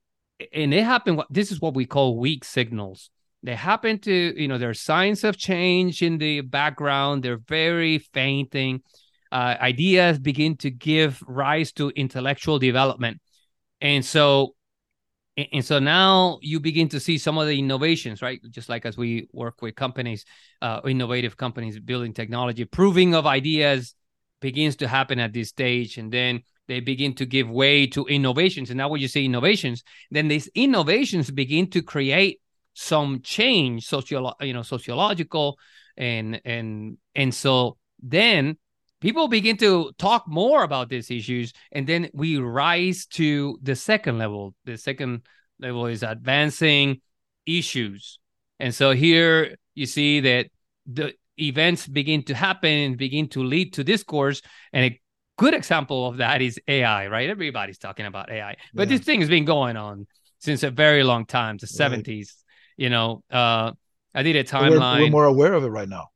and 0.52 0.74
it 0.74 0.84
happened 0.84 1.22
this 1.30 1.52
is 1.52 1.60
what 1.60 1.74
we 1.74 1.86
call 1.86 2.18
weak 2.18 2.44
signals 2.44 3.10
they 3.42 3.56
happen 3.56 3.98
to 4.00 4.40
you 4.40 4.48
know 4.48 4.58
there 4.58 4.70
are 4.70 4.74
signs 4.74 5.24
of 5.24 5.36
change 5.36 6.02
in 6.02 6.18
the 6.18 6.42
background. 6.42 7.22
They're 7.22 7.38
very 7.38 7.98
fainting. 7.98 8.82
Uh, 9.30 9.56
ideas 9.60 10.18
begin 10.18 10.56
to 10.58 10.70
give 10.70 11.22
rise 11.26 11.72
to 11.72 11.88
intellectual 11.90 12.58
development. 12.58 13.20
And 13.80 14.04
so 14.04 14.54
and 15.36 15.64
so 15.64 15.78
now 15.78 16.38
you 16.42 16.60
begin 16.60 16.90
to 16.90 17.00
see 17.00 17.16
some 17.16 17.38
of 17.38 17.46
the 17.46 17.58
innovations 17.58 18.20
right? 18.20 18.40
Just 18.50 18.68
like 18.68 18.84
as 18.84 18.96
we 18.96 19.28
work 19.32 19.62
with 19.62 19.74
companies 19.74 20.24
uh, 20.60 20.80
innovative 20.84 21.36
companies 21.36 21.80
building 21.80 22.12
technology 22.12 22.64
proving 22.64 23.14
of 23.14 23.26
ideas 23.26 23.94
begins 24.40 24.76
to 24.76 24.88
happen 24.88 25.18
at 25.18 25.32
this 25.32 25.48
stage. 25.48 25.98
And 25.98 26.12
then 26.12 26.42
they 26.68 26.80
begin 26.80 27.14
to 27.14 27.26
give 27.26 27.48
way 27.48 27.86
to 27.88 28.04
innovations. 28.06 28.70
And 28.70 28.76
now 28.76 28.88
when 28.88 29.00
you 29.00 29.08
say 29.08 29.24
innovations 29.24 29.82
then 30.10 30.28
these 30.28 30.48
innovations 30.54 31.30
begin 31.30 31.70
to 31.70 31.82
create 31.82 32.41
some 32.74 33.20
change 33.22 33.86
social 33.86 34.34
you 34.40 34.52
know 34.52 34.62
sociological 34.62 35.58
and 35.96 36.40
and 36.44 36.96
and 37.14 37.34
so 37.34 37.76
then 38.02 38.56
people 39.02 39.26
begin 39.26 39.56
to 39.56 39.92
talk 39.98 40.26
more 40.28 40.62
about 40.62 40.88
these 40.88 41.10
issues 41.10 41.52
and 41.72 41.86
then 41.86 42.08
we 42.14 42.38
rise 42.38 43.04
to 43.06 43.58
the 43.60 43.74
second 43.74 44.16
level. 44.16 44.54
The 44.64 44.78
second 44.78 45.22
level 45.58 45.86
is 45.86 46.04
advancing 46.04 47.00
issues. 47.44 48.20
And 48.60 48.72
so 48.72 48.92
here 48.92 49.56
you 49.74 49.86
see 49.86 50.20
that 50.20 50.46
the 50.86 51.14
events 51.36 51.86
begin 51.88 52.22
to 52.24 52.34
happen 52.34 52.70
and 52.70 52.96
begin 52.96 53.28
to 53.30 53.42
lead 53.42 53.72
to 53.74 53.84
discourse. 53.84 54.40
And 54.72 54.84
a 54.84 55.00
good 55.36 55.54
example 55.54 56.06
of 56.06 56.18
that 56.18 56.40
is 56.40 56.60
ai 56.68 57.08
right? 57.08 57.28
Everybody's 57.28 57.78
talking 57.78 58.06
about 58.06 58.30
ai 58.30 58.56
but 58.72 58.88
yeah. 58.88 58.96
this 58.96 59.04
thing 59.04 59.20
has 59.20 59.28
been 59.28 59.44
going 59.44 59.76
on 59.76 60.06
since 60.38 60.62
a 60.62 60.70
very 60.70 61.02
long 61.02 61.26
time 61.26 61.56
the 61.56 61.66
right. 61.80 62.04
70s 62.04 62.41
you 62.76 62.90
know 62.90 63.22
uh 63.30 63.72
i 64.14 64.22
did 64.22 64.36
a 64.36 64.44
timeline 64.44 64.98
we're, 64.98 65.04
we're 65.04 65.10
more 65.10 65.24
aware 65.24 65.52
of 65.54 65.64
it 65.64 65.68
right 65.68 65.88
now 65.88 66.08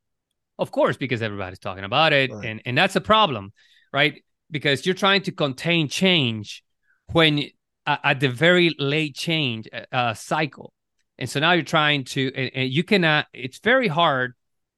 of 0.58 0.70
course, 0.70 0.96
because 0.96 1.22
everybody's 1.22 1.58
talking 1.58 1.84
about 1.84 2.12
it, 2.12 2.30
right. 2.32 2.44
and 2.44 2.62
and 2.64 2.78
that's 2.78 2.96
a 2.96 3.00
problem, 3.00 3.52
right? 3.92 4.22
Because 4.50 4.86
you're 4.86 4.94
trying 4.94 5.22
to 5.22 5.32
contain 5.32 5.88
change 5.88 6.64
when 7.12 7.44
uh, 7.86 7.98
at 8.02 8.20
the 8.20 8.28
very 8.28 8.74
late 8.78 9.14
change 9.14 9.68
uh, 9.72 9.94
uh, 9.94 10.14
cycle, 10.14 10.72
and 11.18 11.28
so 11.28 11.40
now 11.40 11.52
you're 11.52 11.62
trying 11.62 12.04
to, 12.04 12.32
and, 12.34 12.50
and 12.54 12.70
you 12.70 12.84
cannot. 12.84 13.26
It's 13.34 13.58
very 13.58 13.88
hard 13.88 14.32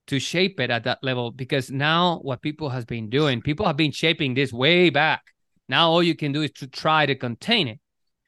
to 0.09 0.19
shape 0.19 0.59
it 0.59 0.71
at 0.71 0.85
that 0.85 0.99
level 1.03 1.31
because 1.31 1.71
now 1.71 2.19
what 2.23 2.43
people 2.43 2.71
has 2.71 2.85
been 2.85 3.09
doing, 3.11 3.43
people 3.43 3.67
have 3.67 3.77
been 3.77 3.93
shaping 3.93 4.35
this 4.35 4.53
way 4.53 4.91
back. 4.91 5.23
Now 5.69 5.91
all 5.91 6.03
you 6.03 6.17
can 6.17 6.33
do 6.33 6.43
is 6.43 6.51
to 6.53 6.67
try 6.67 7.07
to 7.07 7.15
contain 7.15 7.69
it, 7.69 7.79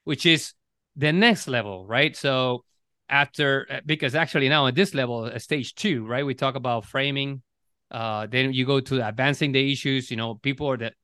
which 0.04 0.26
is 0.26 0.52
the 0.94 1.12
next 1.12 1.48
level, 1.48 1.86
right? 1.86 2.14
So 2.14 2.64
after 3.10 3.82
because 3.84 4.14
actually 4.14 4.48
now 4.48 4.66
at 4.66 4.74
this 4.74 4.94
level 4.94 5.24
uh, 5.24 5.38
stage 5.38 5.74
two 5.74 6.06
right 6.06 6.24
we 6.24 6.34
talk 6.34 6.54
about 6.54 6.84
framing 6.84 7.42
uh 7.90 8.26
then 8.30 8.52
you 8.52 8.64
go 8.64 8.78
to 8.78 9.06
advancing 9.06 9.52
the 9.52 9.72
issues 9.72 10.10
you 10.10 10.16
know 10.16 10.36
people 10.36 10.70
are 10.70 10.76
that 10.76 10.94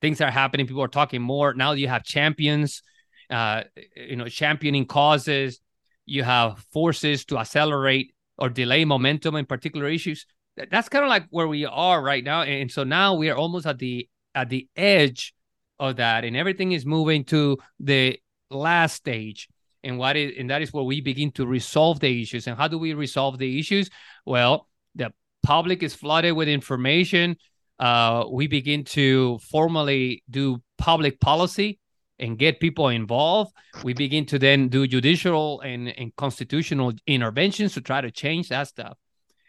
things 0.00 0.20
are 0.20 0.30
happening 0.30 0.66
people 0.66 0.82
are 0.82 0.88
talking 0.88 1.22
more. 1.22 1.54
Now 1.54 1.72
you 1.72 1.88
have 1.88 2.04
champions 2.04 2.82
uh 3.28 3.62
you 3.96 4.16
know 4.16 4.28
championing 4.28 4.86
causes. 4.86 5.60
You 6.06 6.24
have 6.24 6.64
forces 6.72 7.24
to 7.26 7.38
accelerate 7.38 8.14
or 8.36 8.48
delay 8.48 8.84
momentum 8.84 9.36
in 9.36 9.46
particular 9.46 9.88
issues. 9.88 10.26
That's 10.70 10.88
kind 10.88 11.04
of 11.04 11.08
like 11.08 11.26
where 11.30 11.46
we 11.46 11.64
are 11.64 12.02
right 12.02 12.24
now. 12.24 12.42
And 12.42 12.70
so 12.70 12.84
now 12.84 13.14
we 13.14 13.30
are 13.30 13.36
almost 13.36 13.66
at 13.66 13.78
the 13.78 14.08
at 14.34 14.48
the 14.48 14.68
edge 14.76 15.34
of 15.78 15.96
that. 15.96 16.24
And 16.24 16.36
everything 16.36 16.72
is 16.72 16.84
moving 16.84 17.24
to 17.26 17.58
the 17.78 18.18
last 18.50 18.94
stage 18.94 19.48
and 19.82 19.98
what 19.98 20.16
is 20.16 20.32
and 20.38 20.50
that 20.50 20.62
is 20.62 20.72
where 20.72 20.84
we 20.84 21.00
begin 21.00 21.32
to 21.32 21.46
resolve 21.46 22.00
the 22.00 22.22
issues. 22.22 22.46
And 22.46 22.56
how 22.56 22.68
do 22.68 22.78
we 22.78 22.94
resolve 22.94 23.38
the 23.38 23.58
issues? 23.58 23.90
Well 24.24 24.66
the 24.94 25.12
public 25.42 25.82
is 25.82 25.94
flooded 25.94 26.34
with 26.34 26.48
information. 26.48 27.36
Uh, 27.78 28.24
we 28.30 28.46
begin 28.46 28.84
to 28.84 29.38
formally 29.50 30.22
do 30.28 30.62
public 30.76 31.20
policy 31.20 31.78
and 32.18 32.38
get 32.38 32.60
people 32.60 32.88
involved. 32.88 33.52
We 33.82 33.94
begin 33.94 34.26
to 34.26 34.38
then 34.38 34.68
do 34.68 34.86
judicial 34.86 35.60
and, 35.60 35.88
and 35.88 36.14
constitutional 36.16 36.92
interventions 37.06 37.74
to 37.74 37.80
try 37.80 38.02
to 38.02 38.10
change 38.10 38.50
that 38.50 38.68
stuff. 38.68 38.98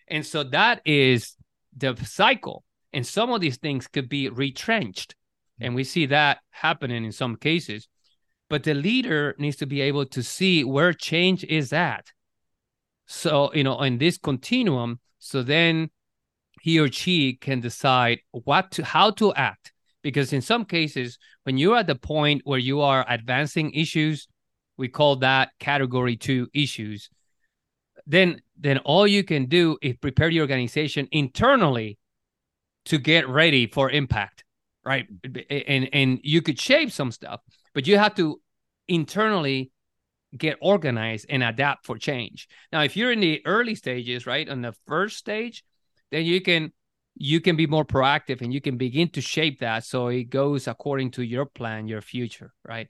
And 0.08 0.26
so 0.26 0.44
that 0.46 0.82
is 0.86 1.36
the 1.76 1.96
cycle. 2.06 2.64
And 2.94 3.06
some 3.06 3.32
of 3.32 3.42
these 3.42 3.58
things 3.58 3.88
could 3.88 4.10
be 4.10 4.30
retrenched. 4.30 5.16
And 5.60 5.76
we 5.76 5.84
see 5.84 6.08
that 6.08 6.40
happening 6.50 7.06
in 7.06 7.12
some 7.12 7.36
cases 7.36 7.88
but 8.52 8.64
the 8.64 8.74
leader 8.74 9.34
needs 9.40 9.56
to 9.56 9.66
be 9.66 9.80
able 9.80 10.06
to 10.06 10.22
see 10.22 10.66
where 10.66 10.92
change 10.92 11.46
is 11.46 11.72
at. 11.72 12.12
So 13.08 13.50
you 13.54 13.64
know 13.64 13.82
in 13.82 13.98
this 13.98 14.18
continuum 14.18 15.00
so 15.20 15.42
then 15.42 15.90
he 16.62 16.78
or 16.80 16.92
she 16.92 17.34
can 17.34 17.62
decide 17.62 18.20
what 18.32 18.72
to 18.72 18.84
how 18.84 19.12
to 19.12 19.34
act. 19.34 19.72
Because 20.04 20.34
in 20.34 20.42
some 20.42 20.66
cases 20.66 21.18
when 21.44 21.58
you're 21.58 21.78
at 21.78 21.88
the 21.88 21.96
point 21.96 22.42
where 22.44 22.60
you 22.60 22.82
are 22.82 23.06
advancing 23.08 23.72
issues 23.72 24.28
we 24.78 24.90
call 24.90 25.16
that 25.18 25.50
category 25.60 26.18
2 26.18 26.50
issues 26.54 27.10
then 28.06 28.42
then 28.58 28.80
all 28.80 29.08
you 29.08 29.24
can 29.24 29.46
do 29.46 29.78
is 29.82 29.96
prepare 30.02 30.30
the 30.30 30.42
organization 30.42 31.08
internally 31.12 31.98
to 32.86 32.98
get 32.98 33.30
ready 33.30 33.66
for 33.68 33.90
impact 33.90 34.44
right? 34.84 35.06
And 35.24 35.90
and 35.94 36.20
you 36.24 36.42
could 36.42 36.60
shape 36.60 36.92
some 36.92 37.12
stuff 37.12 37.42
but 37.74 37.88
you 37.88 37.98
have 37.98 38.16
to 38.16 38.42
internally 38.88 39.72
get 40.38 40.58
organized 40.62 41.26
and 41.30 41.44
adapt 41.44 41.86
for 41.86 41.98
change. 41.98 42.48
Now, 42.72 42.84
if 42.84 42.96
you're 42.96 43.12
in 43.12 43.20
the 43.20 43.42
early 43.46 43.76
stages, 43.76 44.26
right, 44.26 44.48
on 44.48 44.62
the 44.62 44.74
first 44.88 45.18
stage, 45.18 45.64
then 46.12 46.26
you 46.26 46.42
can 46.42 46.72
you 47.16 47.42
can 47.42 47.56
be 47.58 47.68
more 47.68 47.86
proactive 47.86 48.42
and 48.42 48.54
you 48.54 48.62
can 48.62 48.78
begin 48.78 49.10
to 49.10 49.22
shape 49.22 49.60
that 49.60 49.84
so 49.84 50.08
it 50.08 50.30
goes 50.30 50.68
according 50.68 51.12
to 51.12 51.24
your 51.24 51.46
plan, 51.46 51.88
your 51.88 52.02
future, 52.02 52.54
right? 52.66 52.88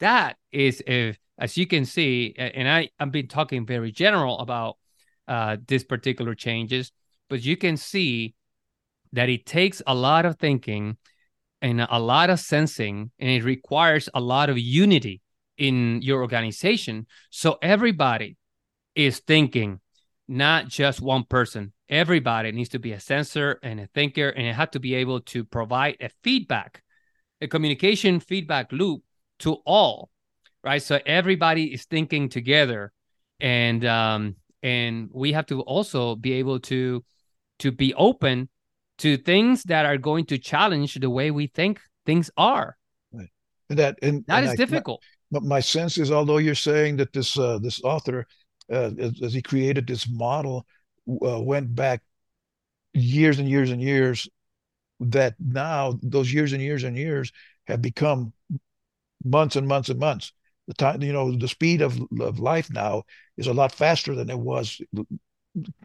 That 0.00 0.36
is 0.50 0.82
if 0.86 1.18
as 1.38 1.56
you 1.56 1.66
can 1.66 1.84
see, 1.84 2.34
and 2.36 2.68
I 2.68 2.90
I've 2.98 3.12
been 3.12 3.28
talking 3.28 3.66
very 3.66 3.90
general 3.90 4.38
about 4.38 4.76
uh, 5.26 5.56
this 5.66 5.84
particular 5.84 6.34
changes, 6.34 6.92
but 7.28 7.42
you 7.42 7.56
can 7.56 7.76
see 7.76 8.34
that 9.12 9.28
it 9.28 9.46
takes 9.46 9.80
a 9.86 9.94
lot 9.94 10.26
of 10.26 10.38
thinking 10.38 10.96
and 11.62 11.80
a 11.80 11.98
lot 12.00 12.28
of 12.28 12.40
sensing, 12.40 13.12
and 13.20 13.30
it 13.30 13.44
requires 13.44 14.08
a 14.12 14.20
lot 14.20 14.50
of 14.50 14.58
unity 14.58 15.22
in 15.56 16.02
your 16.02 16.20
organization. 16.20 17.06
So 17.30 17.58
everybody 17.62 18.36
is 18.96 19.20
thinking, 19.20 19.80
not 20.26 20.66
just 20.66 21.00
one 21.00 21.24
person. 21.24 21.72
Everybody 21.88 22.50
needs 22.50 22.70
to 22.70 22.80
be 22.80 22.92
a 22.92 23.00
sensor 23.00 23.60
and 23.62 23.78
a 23.78 23.86
thinker, 23.94 24.28
and 24.28 24.46
it 24.46 24.54
has 24.54 24.70
to 24.72 24.80
be 24.80 24.96
able 24.96 25.20
to 25.20 25.44
provide 25.44 25.98
a 26.00 26.10
feedback, 26.24 26.82
a 27.40 27.46
communication 27.46 28.18
feedback 28.18 28.72
loop 28.72 29.02
to 29.40 29.54
all, 29.64 30.10
right? 30.64 30.82
So 30.82 30.98
everybody 31.06 31.72
is 31.72 31.84
thinking 31.84 32.28
together, 32.28 32.92
and 33.38 33.84
um, 33.84 34.36
and 34.64 35.10
we 35.12 35.32
have 35.32 35.46
to 35.46 35.60
also 35.60 36.16
be 36.16 36.32
able 36.34 36.58
to 36.60 37.04
to 37.60 37.70
be 37.70 37.94
open 37.94 38.48
to 39.02 39.16
things 39.16 39.64
that 39.64 39.84
are 39.84 39.98
going 39.98 40.24
to 40.26 40.38
challenge 40.38 40.94
the 40.94 41.10
way 41.10 41.32
we 41.32 41.48
think 41.48 41.80
things 42.06 42.30
are. 42.36 42.76
Right. 43.12 43.30
And 43.68 43.78
that 43.78 43.98
and 44.00 44.24
that 44.28 44.38
and 44.38 44.46
is 44.46 44.52
I, 44.52 44.56
difficult. 44.56 45.02
But 45.32 45.42
my 45.42 45.58
sense 45.58 45.98
is, 45.98 46.12
although 46.12 46.38
you're 46.38 46.54
saying 46.54 46.98
that 46.98 47.12
this 47.12 47.36
uh, 47.36 47.58
this 47.58 47.82
author, 47.82 48.26
uh, 48.70 48.90
as, 48.98 49.20
as, 49.20 49.32
he 49.34 49.42
created 49.42 49.88
this 49.88 50.08
model, 50.08 50.66
uh, 51.08 51.40
went 51.40 51.74
back 51.74 52.02
years 52.94 53.40
and 53.40 53.48
years 53.48 53.72
and 53.72 53.82
years, 53.82 54.28
that 55.00 55.34
now 55.40 55.98
those 56.02 56.32
years 56.32 56.52
and 56.52 56.62
years 56.62 56.84
and 56.84 56.96
years 56.96 57.32
have 57.66 57.82
become 57.82 58.32
months 59.24 59.56
and 59.56 59.66
months 59.66 59.88
and 59.88 59.98
months. 59.98 60.32
The 60.68 60.74
time, 60.74 61.02
you 61.02 61.12
know, 61.12 61.36
the 61.36 61.48
speed 61.48 61.82
of, 61.82 61.98
of 62.20 62.38
life 62.38 62.70
now 62.70 63.02
is 63.36 63.48
a 63.48 63.52
lot 63.52 63.72
faster 63.72 64.14
than 64.14 64.30
it 64.30 64.38
was 64.38 64.80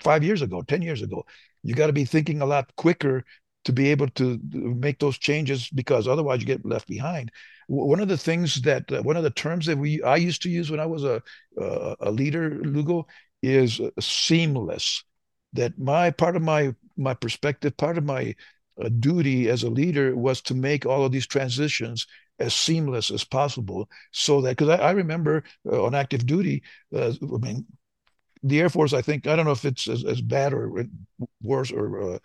five 0.01 0.23
years 0.23 0.43
ago, 0.43 0.61
ten 0.61 0.83
years 0.83 1.01
ago. 1.01 1.25
You 1.67 1.75
got 1.75 1.87
to 1.87 1.93
be 1.93 2.05
thinking 2.05 2.41
a 2.41 2.45
lot 2.45 2.73
quicker 2.77 3.25
to 3.65 3.73
be 3.73 3.91
able 3.91 4.07
to 4.11 4.39
make 4.53 4.99
those 4.99 5.17
changes 5.17 5.67
because 5.69 6.07
otherwise 6.07 6.39
you 6.39 6.45
get 6.45 6.65
left 6.65 6.87
behind. 6.87 7.29
One 7.67 7.99
of 7.99 8.07
the 8.07 8.17
things 8.17 8.61
that 8.61 8.89
uh, 8.89 9.03
one 9.03 9.17
of 9.17 9.23
the 9.23 9.29
terms 9.31 9.65
that 9.65 9.77
we 9.77 10.01
I 10.01 10.15
used 10.15 10.41
to 10.43 10.49
use 10.49 10.71
when 10.71 10.79
I 10.79 10.85
was 10.85 11.03
a 11.03 11.21
uh, 11.59 11.95
a 11.99 12.09
leader, 12.09 12.61
Lugo, 12.63 13.05
is 13.43 13.81
seamless. 13.99 15.03
That 15.51 15.77
my 15.77 16.09
part 16.11 16.37
of 16.37 16.41
my 16.41 16.73
my 16.95 17.13
perspective, 17.13 17.75
part 17.75 17.97
of 17.97 18.05
my 18.05 18.33
uh, 18.81 18.87
duty 18.87 19.49
as 19.49 19.63
a 19.63 19.69
leader 19.69 20.15
was 20.15 20.41
to 20.43 20.55
make 20.55 20.85
all 20.85 21.03
of 21.03 21.11
these 21.11 21.27
transitions 21.27 22.07
as 22.39 22.53
seamless 22.53 23.11
as 23.11 23.25
possible 23.25 23.89
so 24.11 24.39
that 24.39 24.55
because 24.55 24.69
I, 24.69 24.89
I, 24.89 24.91
remember 24.91 25.43
uh, 25.69 25.83
on 25.83 25.95
active 25.95 26.25
duty 26.27 26.61
uh, 26.95 27.11
i 27.21 27.37
mean 27.39 27.65
the 28.43 28.59
air 28.59 28.69
force 28.69 28.93
i 28.93 29.01
think 29.01 29.27
i 29.27 29.35
don't 29.35 29.45
know 29.45 29.51
if 29.51 29.65
it's 29.65 29.87
as, 29.87 30.03
as 30.03 30.21
bad 30.21 30.53
or 30.53 30.85
worse 31.41 31.71
or 31.71 32.15
uh, 32.15 32.19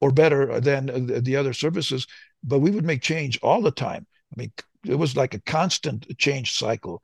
or 0.00 0.12
better 0.12 0.60
than 0.60 0.86
the 1.22 1.36
other 1.36 1.52
services 1.52 2.06
but 2.42 2.60
we 2.60 2.70
would 2.70 2.84
make 2.84 3.02
change 3.02 3.38
all 3.42 3.60
the 3.60 3.70
time. 3.70 4.06
I 4.32 4.40
mean 4.40 4.52
it 4.86 4.94
was 4.94 5.16
like 5.16 5.34
a 5.34 5.40
constant 5.40 6.06
change 6.18 6.52
cycle 6.52 7.02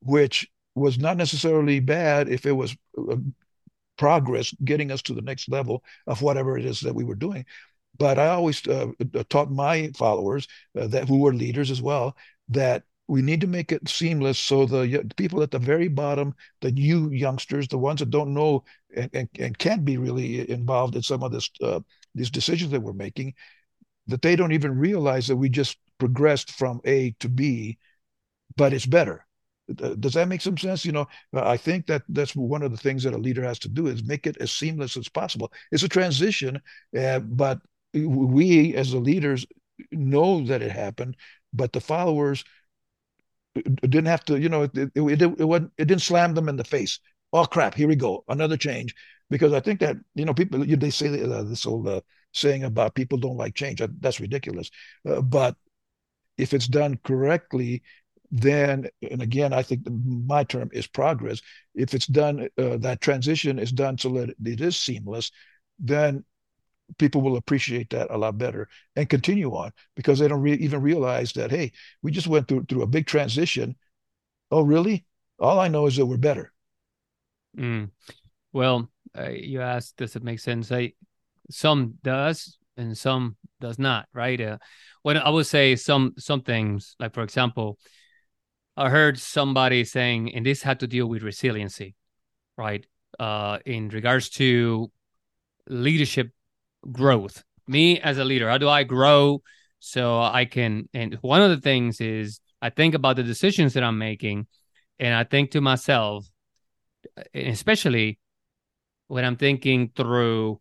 which 0.00 0.46
was 0.74 0.98
not 0.98 1.16
necessarily 1.16 1.80
bad 1.80 2.28
if 2.28 2.44
it 2.44 2.52
was 2.52 2.76
uh, 2.98 3.16
progress 3.96 4.52
getting 4.64 4.90
us 4.90 5.02
to 5.02 5.14
the 5.14 5.22
next 5.22 5.48
level 5.48 5.82
of 6.06 6.20
whatever 6.20 6.58
it 6.58 6.64
is 6.64 6.80
that 6.80 6.94
we 6.94 7.04
were 7.04 7.14
doing. 7.14 7.46
But 7.96 8.18
I 8.18 8.28
always 8.28 8.66
uh, 8.66 8.88
uh, 9.14 9.22
taught 9.30 9.50
my 9.50 9.92
followers 9.96 10.48
uh, 10.78 10.88
that 10.88 11.08
who 11.08 11.20
were 11.20 11.32
leaders 11.32 11.70
as 11.70 11.80
well 11.80 12.16
that 12.48 12.82
we 13.06 13.20
need 13.22 13.40
to 13.40 13.46
make 13.46 13.70
it 13.70 13.88
seamless 13.88 14.38
so 14.38 14.64
the 14.64 15.04
people 15.16 15.42
at 15.42 15.50
the 15.50 15.58
very 15.58 15.88
bottom, 15.88 16.34
the 16.60 16.70
new 16.72 17.10
youngsters, 17.10 17.68
the 17.68 17.78
ones 17.78 18.00
that 18.00 18.10
don't 18.10 18.32
know 18.32 18.64
and, 18.96 19.10
and, 19.12 19.28
and 19.38 19.58
can't 19.58 19.84
be 19.84 19.98
really 19.98 20.48
involved 20.50 20.96
in 20.96 21.02
some 21.02 21.22
of 21.22 21.30
this 21.30 21.50
uh, 21.62 21.80
these 22.14 22.30
decisions 22.30 22.70
that 22.70 22.80
we're 22.80 22.92
making, 22.92 23.34
that 24.06 24.22
they 24.22 24.36
don't 24.36 24.52
even 24.52 24.78
realize 24.78 25.26
that 25.26 25.36
we 25.36 25.48
just 25.48 25.76
progressed 25.98 26.52
from 26.52 26.80
A 26.84 27.10
to 27.20 27.28
B, 27.28 27.78
but 28.56 28.72
it's 28.72 28.86
better. 28.86 29.26
Uh, 29.82 29.94
does 29.94 30.12
that 30.14 30.28
make 30.28 30.40
some 30.40 30.58
sense? 30.58 30.84
You 30.84 30.92
know, 30.92 31.08
I 31.32 31.56
think 31.56 31.86
that 31.86 32.02
that's 32.08 32.36
one 32.36 32.62
of 32.62 32.70
the 32.70 32.76
things 32.76 33.02
that 33.02 33.14
a 33.14 33.18
leader 33.18 33.42
has 33.42 33.58
to 33.60 33.68
do 33.68 33.86
is 33.86 34.04
make 34.04 34.26
it 34.26 34.36
as 34.40 34.52
seamless 34.52 34.96
as 34.96 35.08
possible. 35.08 35.52
It's 35.72 35.82
a 35.82 35.88
transition, 35.88 36.60
uh, 36.96 37.20
but 37.20 37.60
we 37.92 38.74
as 38.74 38.92
the 38.92 38.98
leaders 38.98 39.46
know 39.90 40.44
that 40.46 40.62
it 40.62 40.70
happened, 40.70 41.16
but 41.52 41.72
the 41.72 41.80
followers 41.80 42.44
didn't 43.54 44.06
have 44.06 44.24
to, 44.24 44.38
you 44.38 44.48
know, 44.48 44.62
it, 44.62 44.76
it, 44.76 44.90
it, 44.96 45.22
it, 45.22 45.44
wasn't, 45.44 45.72
it 45.78 45.86
didn't 45.86 46.02
slam 46.02 46.34
them 46.34 46.48
in 46.48 46.56
the 46.56 46.64
face. 46.64 46.98
Oh 47.32 47.44
crap, 47.44 47.74
here 47.74 47.88
we 47.88 47.96
go, 47.96 48.24
another 48.28 48.56
change. 48.56 48.94
Because 49.30 49.52
I 49.52 49.60
think 49.60 49.80
that, 49.80 49.96
you 50.14 50.24
know, 50.24 50.34
people, 50.34 50.64
they 50.64 50.90
say 50.90 51.08
uh, 51.22 51.42
this 51.42 51.66
old 51.66 51.88
uh, 51.88 52.00
saying 52.32 52.64
about 52.64 52.94
people 52.94 53.18
don't 53.18 53.36
like 53.36 53.54
change. 53.54 53.80
That's 54.00 54.20
ridiculous. 54.20 54.70
Uh, 55.08 55.22
but 55.22 55.56
if 56.36 56.52
it's 56.52 56.68
done 56.68 56.98
correctly, 57.04 57.82
then, 58.30 58.88
and 59.08 59.22
again, 59.22 59.52
I 59.52 59.62
think 59.62 59.82
my 59.88 60.44
term 60.44 60.68
is 60.72 60.86
progress. 60.86 61.40
If 61.74 61.94
it's 61.94 62.06
done, 62.06 62.48
uh, 62.58 62.76
that 62.78 63.00
transition 63.00 63.58
is 63.58 63.72
done 63.72 63.96
so 63.96 64.10
that 64.10 64.34
it 64.44 64.60
is 64.60 64.76
seamless, 64.76 65.30
then 65.78 66.24
people 66.98 67.20
will 67.22 67.36
appreciate 67.36 67.90
that 67.90 68.10
a 68.10 68.16
lot 68.16 68.38
better 68.38 68.68
and 68.96 69.08
continue 69.08 69.50
on 69.50 69.72
because 69.96 70.18
they 70.18 70.28
don't 70.28 70.42
re- 70.42 70.52
even 70.54 70.82
realize 70.82 71.32
that 71.32 71.50
hey 71.50 71.72
we 72.02 72.10
just 72.10 72.26
went 72.26 72.46
through 72.48 72.64
through 72.68 72.82
a 72.82 72.86
big 72.86 73.06
transition. 73.06 73.76
Oh 74.50 74.62
really? 74.62 75.04
All 75.38 75.58
i 75.58 75.68
know 75.68 75.86
is 75.86 75.96
that 75.96 76.06
we're 76.06 76.16
better. 76.16 76.52
Mm. 77.56 77.90
well 78.52 78.90
uh, 79.16 79.28
you 79.30 79.60
asked 79.60 79.96
does 79.96 80.16
it 80.16 80.24
make 80.24 80.40
sense? 80.40 80.72
I, 80.72 80.92
some 81.50 81.94
does 82.02 82.58
and 82.76 82.96
some 82.98 83.36
does 83.60 83.78
not 83.78 84.06
right? 84.12 84.40
Uh, 84.40 84.58
when 85.02 85.16
i 85.16 85.28
would 85.28 85.46
say 85.46 85.76
some 85.76 86.14
some 86.18 86.40
things 86.42 86.96
like 86.98 87.14
for 87.14 87.22
example 87.22 87.78
i 88.76 88.88
heard 88.90 89.18
somebody 89.18 89.84
saying 89.84 90.34
and 90.34 90.44
this 90.44 90.62
had 90.62 90.80
to 90.80 90.86
deal 90.86 91.06
with 91.06 91.22
resiliency 91.22 91.94
right? 92.56 92.86
Uh 93.18 93.58
in 93.64 93.88
regards 93.90 94.28
to 94.30 94.90
leadership 95.68 96.30
growth. 96.90 97.42
Me 97.66 97.98
as 98.00 98.18
a 98.18 98.24
leader, 98.24 98.48
how 98.48 98.58
do 98.58 98.68
I 98.68 98.84
grow 98.84 99.42
so 99.78 100.20
I 100.20 100.44
can? 100.44 100.88
And 100.92 101.14
one 101.22 101.42
of 101.42 101.50
the 101.50 101.60
things 101.60 102.00
is 102.00 102.40
I 102.60 102.70
think 102.70 102.94
about 102.94 103.16
the 103.16 103.22
decisions 103.22 103.74
that 103.74 103.82
I'm 103.82 103.98
making, 103.98 104.46
and 104.98 105.14
I 105.14 105.24
think 105.24 105.50
to 105.52 105.60
myself, 105.60 106.26
especially 107.34 108.18
when 109.08 109.24
I'm 109.24 109.36
thinking 109.36 109.92
through 109.94 110.60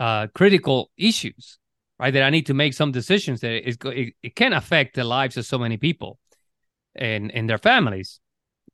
uh, 0.00 0.26
critical 0.28 0.90
issues, 0.96 1.58
right? 1.98 2.12
That 2.12 2.22
I 2.22 2.30
need 2.30 2.46
to 2.46 2.54
make 2.54 2.74
some 2.74 2.92
decisions 2.92 3.40
that 3.40 3.68
it, 3.68 4.14
it 4.22 4.34
can 4.34 4.52
affect 4.52 4.96
the 4.96 5.04
lives 5.04 5.36
of 5.36 5.46
so 5.46 5.58
many 5.58 5.76
people 5.76 6.18
and 6.94 7.30
and 7.32 7.48
their 7.48 7.58
families, 7.58 8.20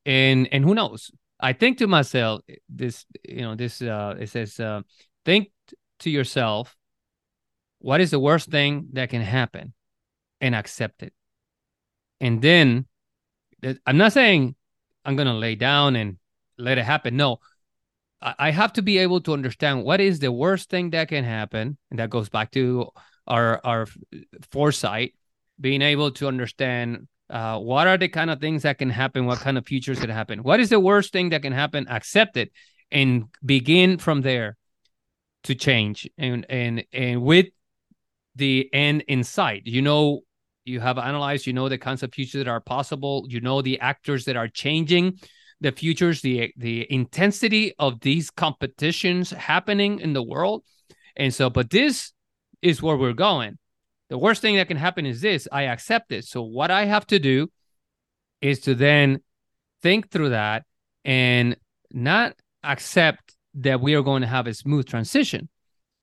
and 0.05 0.49
and 0.53 0.65
who 0.65 0.75
knows? 0.75 1.11
I 1.41 1.53
think 1.53 1.79
to 1.79 1.87
myself, 1.87 2.43
this 2.69 3.07
you 3.27 3.43
know 3.43 3.55
this 3.55 3.81
uh, 3.83 4.17
it 4.19 4.29
says 4.29 4.61
uh, 4.61 4.83
think 5.25 5.49
to 6.01 6.11
yourself 6.11 6.77
what 7.81 8.01
is 8.01 8.11
the 8.11 8.21
worst 8.21 8.51
thing 8.51 8.89
that 8.93 9.09
can 9.09 9.23
happen 9.23 9.73
and 10.41 10.55
accept 10.55 11.03
it. 11.03 11.13
And 12.21 12.43
then 12.43 12.87
I'm 13.87 13.97
not 13.97 14.13
saying 14.13 14.55
I'm 15.05 15.17
going 15.17 15.29
to 15.29 15.35
lay 15.35 15.55
down 15.55 15.97
and 15.97 16.19
let 16.59 16.79
it 16.79 16.85
happen. 16.85 17.17
No, 17.17 17.39
I 18.21 18.51
have 18.51 18.75
to 18.75 18.83
be 18.83 18.99
able 18.99 19.23
to 19.23 19.33
understand 19.33 19.83
what 19.83 20.01
is 20.01 20.19
the 20.19 20.31
worst 20.31 20.69
thing 20.69 20.91
that 20.91 21.09
can 21.09 21.25
happen. 21.25 21.79
And 21.91 21.99
that 21.99 22.11
goes 22.11 22.29
back 22.29 22.51
to 22.53 22.91
our, 23.27 23.61
our 23.65 23.87
foresight, 24.51 25.15
being 25.59 25.81
able 25.81 26.11
to 26.13 26.29
understand 26.29 27.09
uh, 27.31 27.59
what 27.59 27.87
are 27.87 27.97
the 27.97 28.09
kind 28.09 28.31
of 28.31 28.41
things 28.41 28.65
that 28.65 28.77
can 28.77 28.91
happen, 28.91 29.25
what 29.25 29.39
kind 29.39 29.57
of 29.57 29.67
futures 29.67 30.01
can 30.01 30.11
happen. 30.11 30.43
What 30.43 30.61
is 30.61 30.69
the 30.69 30.81
worst 30.81 31.13
thing 31.13 31.31
that 31.31 31.43
can 31.43 31.53
happen? 31.53 31.89
Accept 31.89 32.37
it 32.37 32.53
and 32.91 33.25
begin 33.45 33.97
from 33.97 34.21
there 34.21 34.59
to 35.45 35.55
change 35.55 36.09
and 36.19 36.47
and 36.49 36.85
and 36.93 37.23
with 37.23 37.47
the 38.37 38.69
end 38.73 39.05
in 39.09 39.25
sight. 39.25 39.63
You 39.65 39.83
know 39.83 40.21
you 40.65 40.81
have 40.81 40.99
analyzed 40.99 41.47
you 41.47 41.53
know 41.53 41.69
the 41.69 41.79
kinds 41.79 42.03
of 42.03 42.13
futures 42.13 42.45
that 42.45 42.51
are 42.51 42.61
possible. 42.61 43.27
You 43.29 43.41
know 43.41 43.63
the 43.63 43.81
actors 43.81 44.25
that 44.27 44.37
are 44.37 44.49
changing 44.49 45.19
the 45.61 45.73
futures 45.73 46.23
the 46.23 46.53
the 46.57 46.87
intensity 46.93 47.75
of 47.79 48.01
these 48.01 48.31
competitions 48.31 49.31
happening 49.31 50.01
in 50.01 50.13
the 50.13 50.23
world. 50.23 50.65
And 51.17 51.33
so 51.35 51.51
but 51.51 51.71
this 51.71 52.13
is 52.63 52.83
where 52.83 52.97
we're 52.97 53.13
going. 53.13 53.59
The 54.09 54.19
worst 54.19 54.43
thing 54.43 54.57
that 54.57 54.69
can 54.69 54.77
happen 54.77 55.07
is 55.07 55.21
this. 55.21 55.47
I 55.51 55.65
accept 55.65 56.13
it 56.13 56.25
so 56.25 56.43
what 56.43 56.71
i 56.71 56.85
have 56.85 57.07
to 57.07 57.19
do 57.19 57.49
is 58.41 58.61
to 58.61 58.75
then 58.75 59.21
think 59.83 60.11
through 60.11 60.31
that 60.31 60.65
and 61.05 61.57
not 61.93 62.35
accept 62.63 63.35
that 63.55 63.81
we 63.81 63.95
are 63.95 64.03
going 64.03 64.23
to 64.23 64.29
have 64.29 64.47
a 64.47 64.55
smooth 64.55 64.87
transition. 64.87 65.49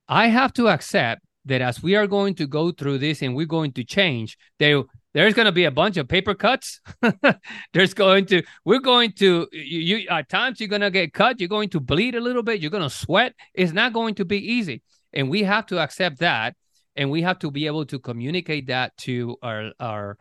I 0.08 0.28
have 0.28 0.54
to 0.54 0.68
accept 0.68 1.22
that 1.46 1.62
as 1.62 1.82
we 1.82 1.96
are 1.96 2.08
going 2.08 2.36
to 2.36 2.48
go 2.48 2.72
through 2.72 2.98
this 2.98 3.22
and 3.22 3.36
we're 3.36 3.46
going 3.46 3.72
to 3.74 3.84
change, 3.84 4.38
there 4.60 4.84
there's 5.14 5.34
going 5.34 5.48
to 5.48 5.52
be 5.52 5.66
a 5.66 5.72
bunch 5.72 5.98
of 5.98 6.08
paper 6.08 6.36
cuts. 6.36 6.80
there's 7.74 7.94
going 7.94 8.26
to 8.28 8.44
we're 8.66 8.80
going 8.80 9.14
to 9.14 9.48
you, 9.52 9.80
you 9.80 10.10
at 10.10 10.30
times 10.30 10.60
you're 10.60 10.70
going 10.70 10.82
to 10.82 10.92
get 10.92 11.14
cut. 11.14 11.40
You're 11.40 11.50
going 11.50 11.70
to 11.70 11.80
bleed 11.80 12.16
a 12.16 12.22
little 12.22 12.44
bit. 12.44 12.62
You're 12.62 12.72
going 12.72 12.84
to 12.84 12.90
sweat. 12.90 13.34
It's 13.54 13.72
not 13.72 13.94
going 13.94 14.16
to 14.16 14.26
be 14.26 14.38
easy, 14.38 14.84
and 15.14 15.30
we 15.30 15.44
have 15.44 15.66
to 15.68 15.80
accept 15.80 16.20
that, 16.20 16.56
and 16.96 17.10
we 17.10 17.22
have 17.24 17.40
to 17.40 17.52
be 17.52 17.66
able 17.66 17.86
to 17.86 18.00
communicate 18.00 18.68
that 18.68 18.96
to 18.98 19.38
our 19.42 19.72
our 19.80 20.18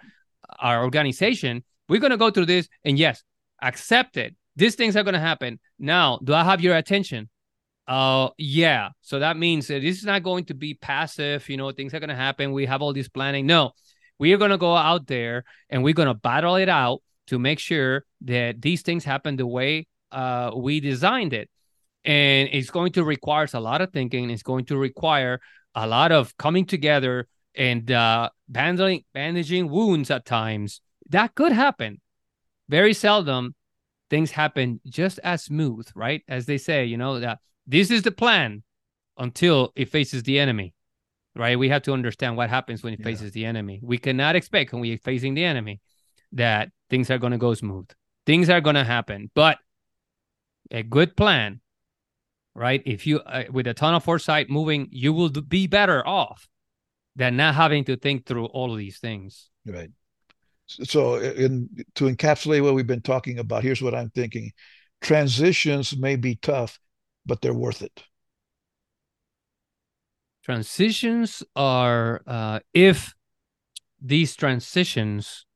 our 0.58 0.82
organization. 0.82 1.64
We're 1.88 2.00
going 2.00 2.12
to 2.12 2.16
go 2.16 2.30
through 2.30 2.46
this, 2.46 2.68
and 2.84 2.98
yes, 2.98 3.22
accept 3.60 4.16
it 4.16 4.34
these 4.56 4.74
things 4.74 4.96
are 4.96 5.02
going 5.02 5.14
to 5.14 5.20
happen. 5.20 5.60
Now, 5.78 6.18
do 6.22 6.34
I 6.34 6.42
have 6.44 6.60
your 6.60 6.76
attention? 6.76 7.28
Uh, 7.86 8.30
yeah. 8.36 8.90
So 9.02 9.20
that 9.20 9.36
means 9.36 9.68
that 9.68 9.82
this 9.82 9.98
is 9.98 10.04
not 10.04 10.22
going 10.22 10.46
to 10.46 10.54
be 10.54 10.74
passive. 10.74 11.48
You 11.48 11.56
know, 11.56 11.70
things 11.70 11.94
are 11.94 12.00
going 12.00 12.10
to 12.10 12.16
happen. 12.16 12.52
We 12.52 12.66
have 12.66 12.82
all 12.82 12.92
this 12.92 13.08
planning. 13.08 13.46
No, 13.46 13.72
we 14.18 14.32
are 14.32 14.38
going 14.38 14.50
to 14.50 14.58
go 14.58 14.74
out 14.74 15.06
there 15.06 15.44
and 15.70 15.84
we're 15.84 15.94
going 15.94 16.08
to 16.08 16.14
battle 16.14 16.56
it 16.56 16.68
out 16.68 17.02
to 17.28 17.38
make 17.38 17.58
sure 17.58 18.04
that 18.22 18.60
these 18.60 18.82
things 18.82 19.04
happen 19.04 19.36
the 19.36 19.46
way 19.46 19.86
uh, 20.10 20.50
we 20.56 20.80
designed 20.80 21.32
it. 21.32 21.50
And 22.04 22.48
it's 22.52 22.70
going 22.70 22.92
to 22.92 23.04
require 23.04 23.46
a 23.52 23.60
lot 23.60 23.80
of 23.80 23.92
thinking. 23.92 24.30
It's 24.30 24.42
going 24.42 24.64
to 24.66 24.76
require 24.76 25.40
a 25.74 25.86
lot 25.86 26.12
of 26.12 26.36
coming 26.36 26.64
together 26.64 27.26
and 27.54 27.90
uh, 27.90 28.30
bandaging, 28.48 29.04
bandaging 29.12 29.68
wounds 29.68 30.10
at 30.10 30.24
times. 30.24 30.80
That 31.10 31.34
could 31.34 31.52
happen. 31.52 32.00
Very 32.68 32.94
seldom 32.94 33.54
things 34.10 34.30
happen 34.30 34.80
just 34.86 35.18
as 35.20 35.44
smooth, 35.44 35.86
right? 35.94 36.22
As 36.28 36.46
they 36.46 36.58
say, 36.58 36.84
you 36.84 36.96
know, 36.96 37.20
that 37.20 37.38
this 37.66 37.90
is 37.90 38.02
the 38.02 38.12
plan 38.12 38.62
until 39.18 39.72
it 39.76 39.88
faces 39.88 40.22
the 40.22 40.38
enemy, 40.38 40.74
right? 41.34 41.58
We 41.58 41.68
have 41.68 41.82
to 41.82 41.92
understand 41.92 42.36
what 42.36 42.50
happens 42.50 42.82
when 42.82 42.92
it 42.92 43.00
yeah. 43.00 43.06
faces 43.06 43.32
the 43.32 43.44
enemy. 43.44 43.80
We 43.82 43.98
cannot 43.98 44.36
expect 44.36 44.72
when 44.72 44.82
we're 44.82 44.98
facing 44.98 45.34
the 45.34 45.44
enemy 45.44 45.80
that 46.32 46.70
things 46.90 47.10
are 47.10 47.18
going 47.18 47.32
to 47.32 47.38
go 47.38 47.54
smooth. 47.54 47.88
Things 48.26 48.50
are 48.50 48.60
going 48.60 48.76
to 48.76 48.84
happen, 48.84 49.30
but 49.34 49.58
a 50.70 50.82
good 50.82 51.16
plan 51.16 51.60
right? 52.56 52.82
If 52.86 53.06
you, 53.06 53.20
uh, 53.20 53.44
with 53.52 53.66
a 53.66 53.74
ton 53.74 53.94
of 53.94 54.02
foresight 54.02 54.48
moving, 54.48 54.88
you 54.90 55.12
will 55.12 55.28
be 55.28 55.66
better 55.66 56.04
off 56.06 56.48
than 57.14 57.36
not 57.36 57.54
having 57.54 57.84
to 57.84 57.96
think 57.96 58.24
through 58.24 58.46
all 58.46 58.72
of 58.72 58.78
these 58.78 58.98
things. 58.98 59.50
Right. 59.66 59.90
So, 60.66 61.16
in 61.16 61.68
to 61.94 62.04
encapsulate 62.04 62.62
what 62.62 62.74
we've 62.74 62.86
been 62.86 63.02
talking 63.02 63.38
about, 63.38 63.62
here's 63.62 63.82
what 63.82 63.94
I'm 63.94 64.10
thinking: 64.10 64.52
transitions 65.00 65.96
may 65.96 66.16
be 66.16 66.36
tough, 66.36 66.78
but 67.24 67.40
they're 67.40 67.54
worth 67.54 67.82
it. 67.82 68.02
Transitions 70.44 71.42
are 71.54 72.22
uh, 72.26 72.60
if 72.72 73.14
these 74.00 74.36
transitions 74.36 75.46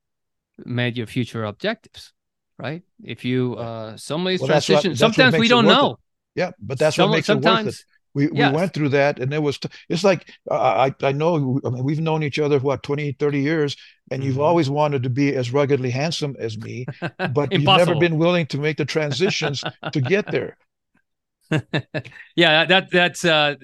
met 0.65 0.97
your 0.97 1.07
future 1.07 1.45
objectives, 1.45 2.13
right? 2.59 2.83
If 3.03 3.25
you 3.25 3.55
uh, 3.55 3.97
some 3.97 4.27
of 4.27 4.31
these 4.31 4.41
well, 4.41 4.49
transitions, 4.49 5.01
what, 5.01 5.15
sometimes 5.15 5.39
we 5.39 5.49
don't 5.49 5.67
know. 5.67 5.93
It. 5.93 5.99
Yeah, 6.41 6.51
but 6.61 6.79
that's 6.79 6.97
some, 6.97 7.11
what 7.11 7.17
makes 7.17 7.29
it 7.29 7.41
worth 7.41 7.67
it. 7.67 7.85
We 8.15 8.31
yes. 8.33 8.53
we 8.53 8.57
went 8.57 8.75
through 8.75 8.91
that, 8.91 9.19
and 9.19 9.33
it 9.33 9.43
was. 9.43 9.59
T- 9.59 9.69
it's 9.89 10.05
like 10.05 10.33
uh, 10.51 10.91
I 10.91 10.95
I 11.07 11.13
know. 11.13 11.61
I 11.65 11.71
mean, 11.71 11.85
we've 11.85 12.01
known 12.01 12.23
each 12.23 12.39
other 12.39 12.59
what 12.59 12.83
20, 12.83 13.13
30 13.13 13.41
years, 13.41 13.77
and 14.11 14.21
mm-hmm. 14.21 14.29
you've 14.29 14.41
always 14.41 14.69
wanted 14.69 15.03
to 15.05 15.11
be 15.11 15.35
as 15.35 15.53
ruggedly 15.53 15.91
handsome 15.91 16.37
as 16.39 16.59
me, 16.59 16.87
but 17.33 17.53
you've 17.53 17.63
never 17.63 17.95
been 17.95 18.19
willing 18.19 18.47
to 18.47 18.59
make 18.59 18.77
the 18.77 18.85
transitions 18.85 19.63
to 19.93 20.01
get 20.01 20.31
there. 20.31 20.57
yeah, 22.37 22.65
that 22.65 22.91
that's 22.91 23.25
uh, 23.25 23.55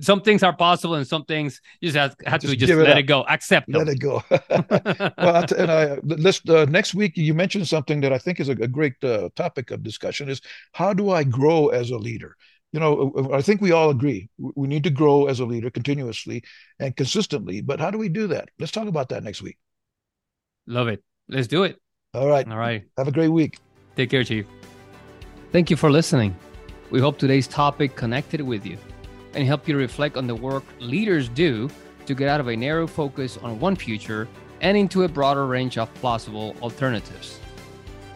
some 0.00 0.20
things 0.20 0.42
are 0.42 0.56
possible, 0.56 0.94
and 0.94 1.06
some 1.06 1.24
things 1.24 1.60
you 1.80 1.90
just 1.90 1.96
have, 1.96 2.16
have 2.26 2.40
just 2.40 2.52
to 2.52 2.58
just 2.58 2.72
it 2.72 2.76
let 2.76 2.90
up. 2.90 2.98
it 2.98 3.02
go, 3.02 3.22
accept. 3.28 3.68
Let 3.68 3.88
it 3.88 4.00
go. 4.00 4.22
well, 4.30 5.44
and 5.56 5.70
I, 5.70 5.98
let's 6.02 6.46
uh, 6.48 6.64
next 6.66 6.94
week 6.94 7.16
you 7.16 7.34
mentioned 7.34 7.68
something 7.68 8.00
that 8.00 8.12
I 8.12 8.18
think 8.18 8.40
is 8.40 8.48
a, 8.48 8.52
a 8.52 8.68
great 8.68 8.94
uh, 9.02 9.28
topic 9.36 9.70
of 9.70 9.82
discussion: 9.82 10.28
is 10.28 10.40
how 10.72 10.94
do 10.94 11.10
I 11.10 11.22
grow 11.24 11.68
as 11.68 11.90
a 11.90 11.98
leader? 11.98 12.36
You 12.74 12.80
know, 12.80 13.12
uh, 13.16 13.22
uh, 13.22 13.36
I 13.36 13.40
think 13.40 13.60
we 13.60 13.70
all 13.70 13.90
agree 13.90 14.28
we 14.36 14.66
need 14.66 14.82
to 14.82 14.90
grow 14.90 15.26
as 15.26 15.38
a 15.38 15.44
leader 15.44 15.70
continuously 15.70 16.42
and 16.80 16.96
consistently. 16.96 17.60
But 17.60 17.78
how 17.78 17.92
do 17.92 17.98
we 17.98 18.08
do 18.08 18.26
that? 18.26 18.48
Let's 18.58 18.72
talk 18.72 18.88
about 18.88 19.10
that 19.10 19.22
next 19.22 19.42
week. 19.42 19.58
Love 20.66 20.88
it. 20.88 21.00
Let's 21.28 21.46
do 21.46 21.62
it. 21.62 21.80
All 22.14 22.26
right. 22.26 22.46
All 22.50 22.56
right. 22.56 22.82
Have 22.98 23.06
a 23.06 23.12
great 23.12 23.28
week. 23.28 23.58
Take 23.94 24.10
care, 24.10 24.24
Chief. 24.24 24.44
Thank 25.52 25.70
you 25.70 25.76
for 25.76 25.88
listening. 25.88 26.34
We 26.90 26.98
hope 26.98 27.16
today's 27.16 27.46
topic 27.46 27.94
connected 27.94 28.40
with 28.40 28.66
you 28.66 28.76
and 29.34 29.46
helped 29.46 29.68
you 29.68 29.76
reflect 29.76 30.16
on 30.16 30.26
the 30.26 30.34
work 30.34 30.64
leaders 30.80 31.28
do 31.28 31.70
to 32.06 32.14
get 32.14 32.28
out 32.28 32.40
of 32.40 32.48
a 32.48 32.56
narrow 32.56 32.88
focus 32.88 33.36
on 33.36 33.60
one 33.60 33.76
future 33.76 34.26
and 34.62 34.76
into 34.76 35.04
a 35.04 35.08
broader 35.08 35.46
range 35.46 35.78
of 35.78 35.94
plausible 35.94 36.56
alternatives. 36.60 37.38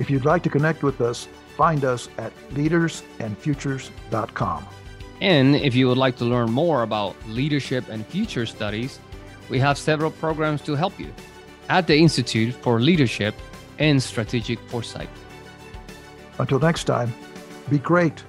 If 0.00 0.10
you'd 0.10 0.24
like 0.24 0.42
to 0.42 0.50
connect 0.50 0.82
with 0.82 1.00
us, 1.00 1.28
find 1.58 1.84
us 1.84 2.08
at 2.18 2.32
leadersandfutures.com. 2.50 4.66
And 5.20 5.56
if 5.56 5.74
you 5.74 5.88
would 5.88 5.98
like 5.98 6.16
to 6.18 6.24
learn 6.24 6.52
more 6.52 6.84
about 6.84 7.16
leadership 7.26 7.88
and 7.90 8.06
future 8.06 8.46
studies, 8.46 9.00
we 9.50 9.58
have 9.58 9.76
several 9.76 10.12
programs 10.12 10.62
to 10.62 10.76
help 10.76 11.00
you 11.00 11.12
at 11.68 11.88
the 11.88 11.96
Institute 11.96 12.54
for 12.54 12.80
Leadership 12.80 13.34
and 13.80 14.00
Strategic 14.00 14.60
Foresight. 14.70 15.08
Until 16.38 16.60
next 16.60 16.84
time, 16.84 17.12
be 17.68 17.78
great 17.78 18.22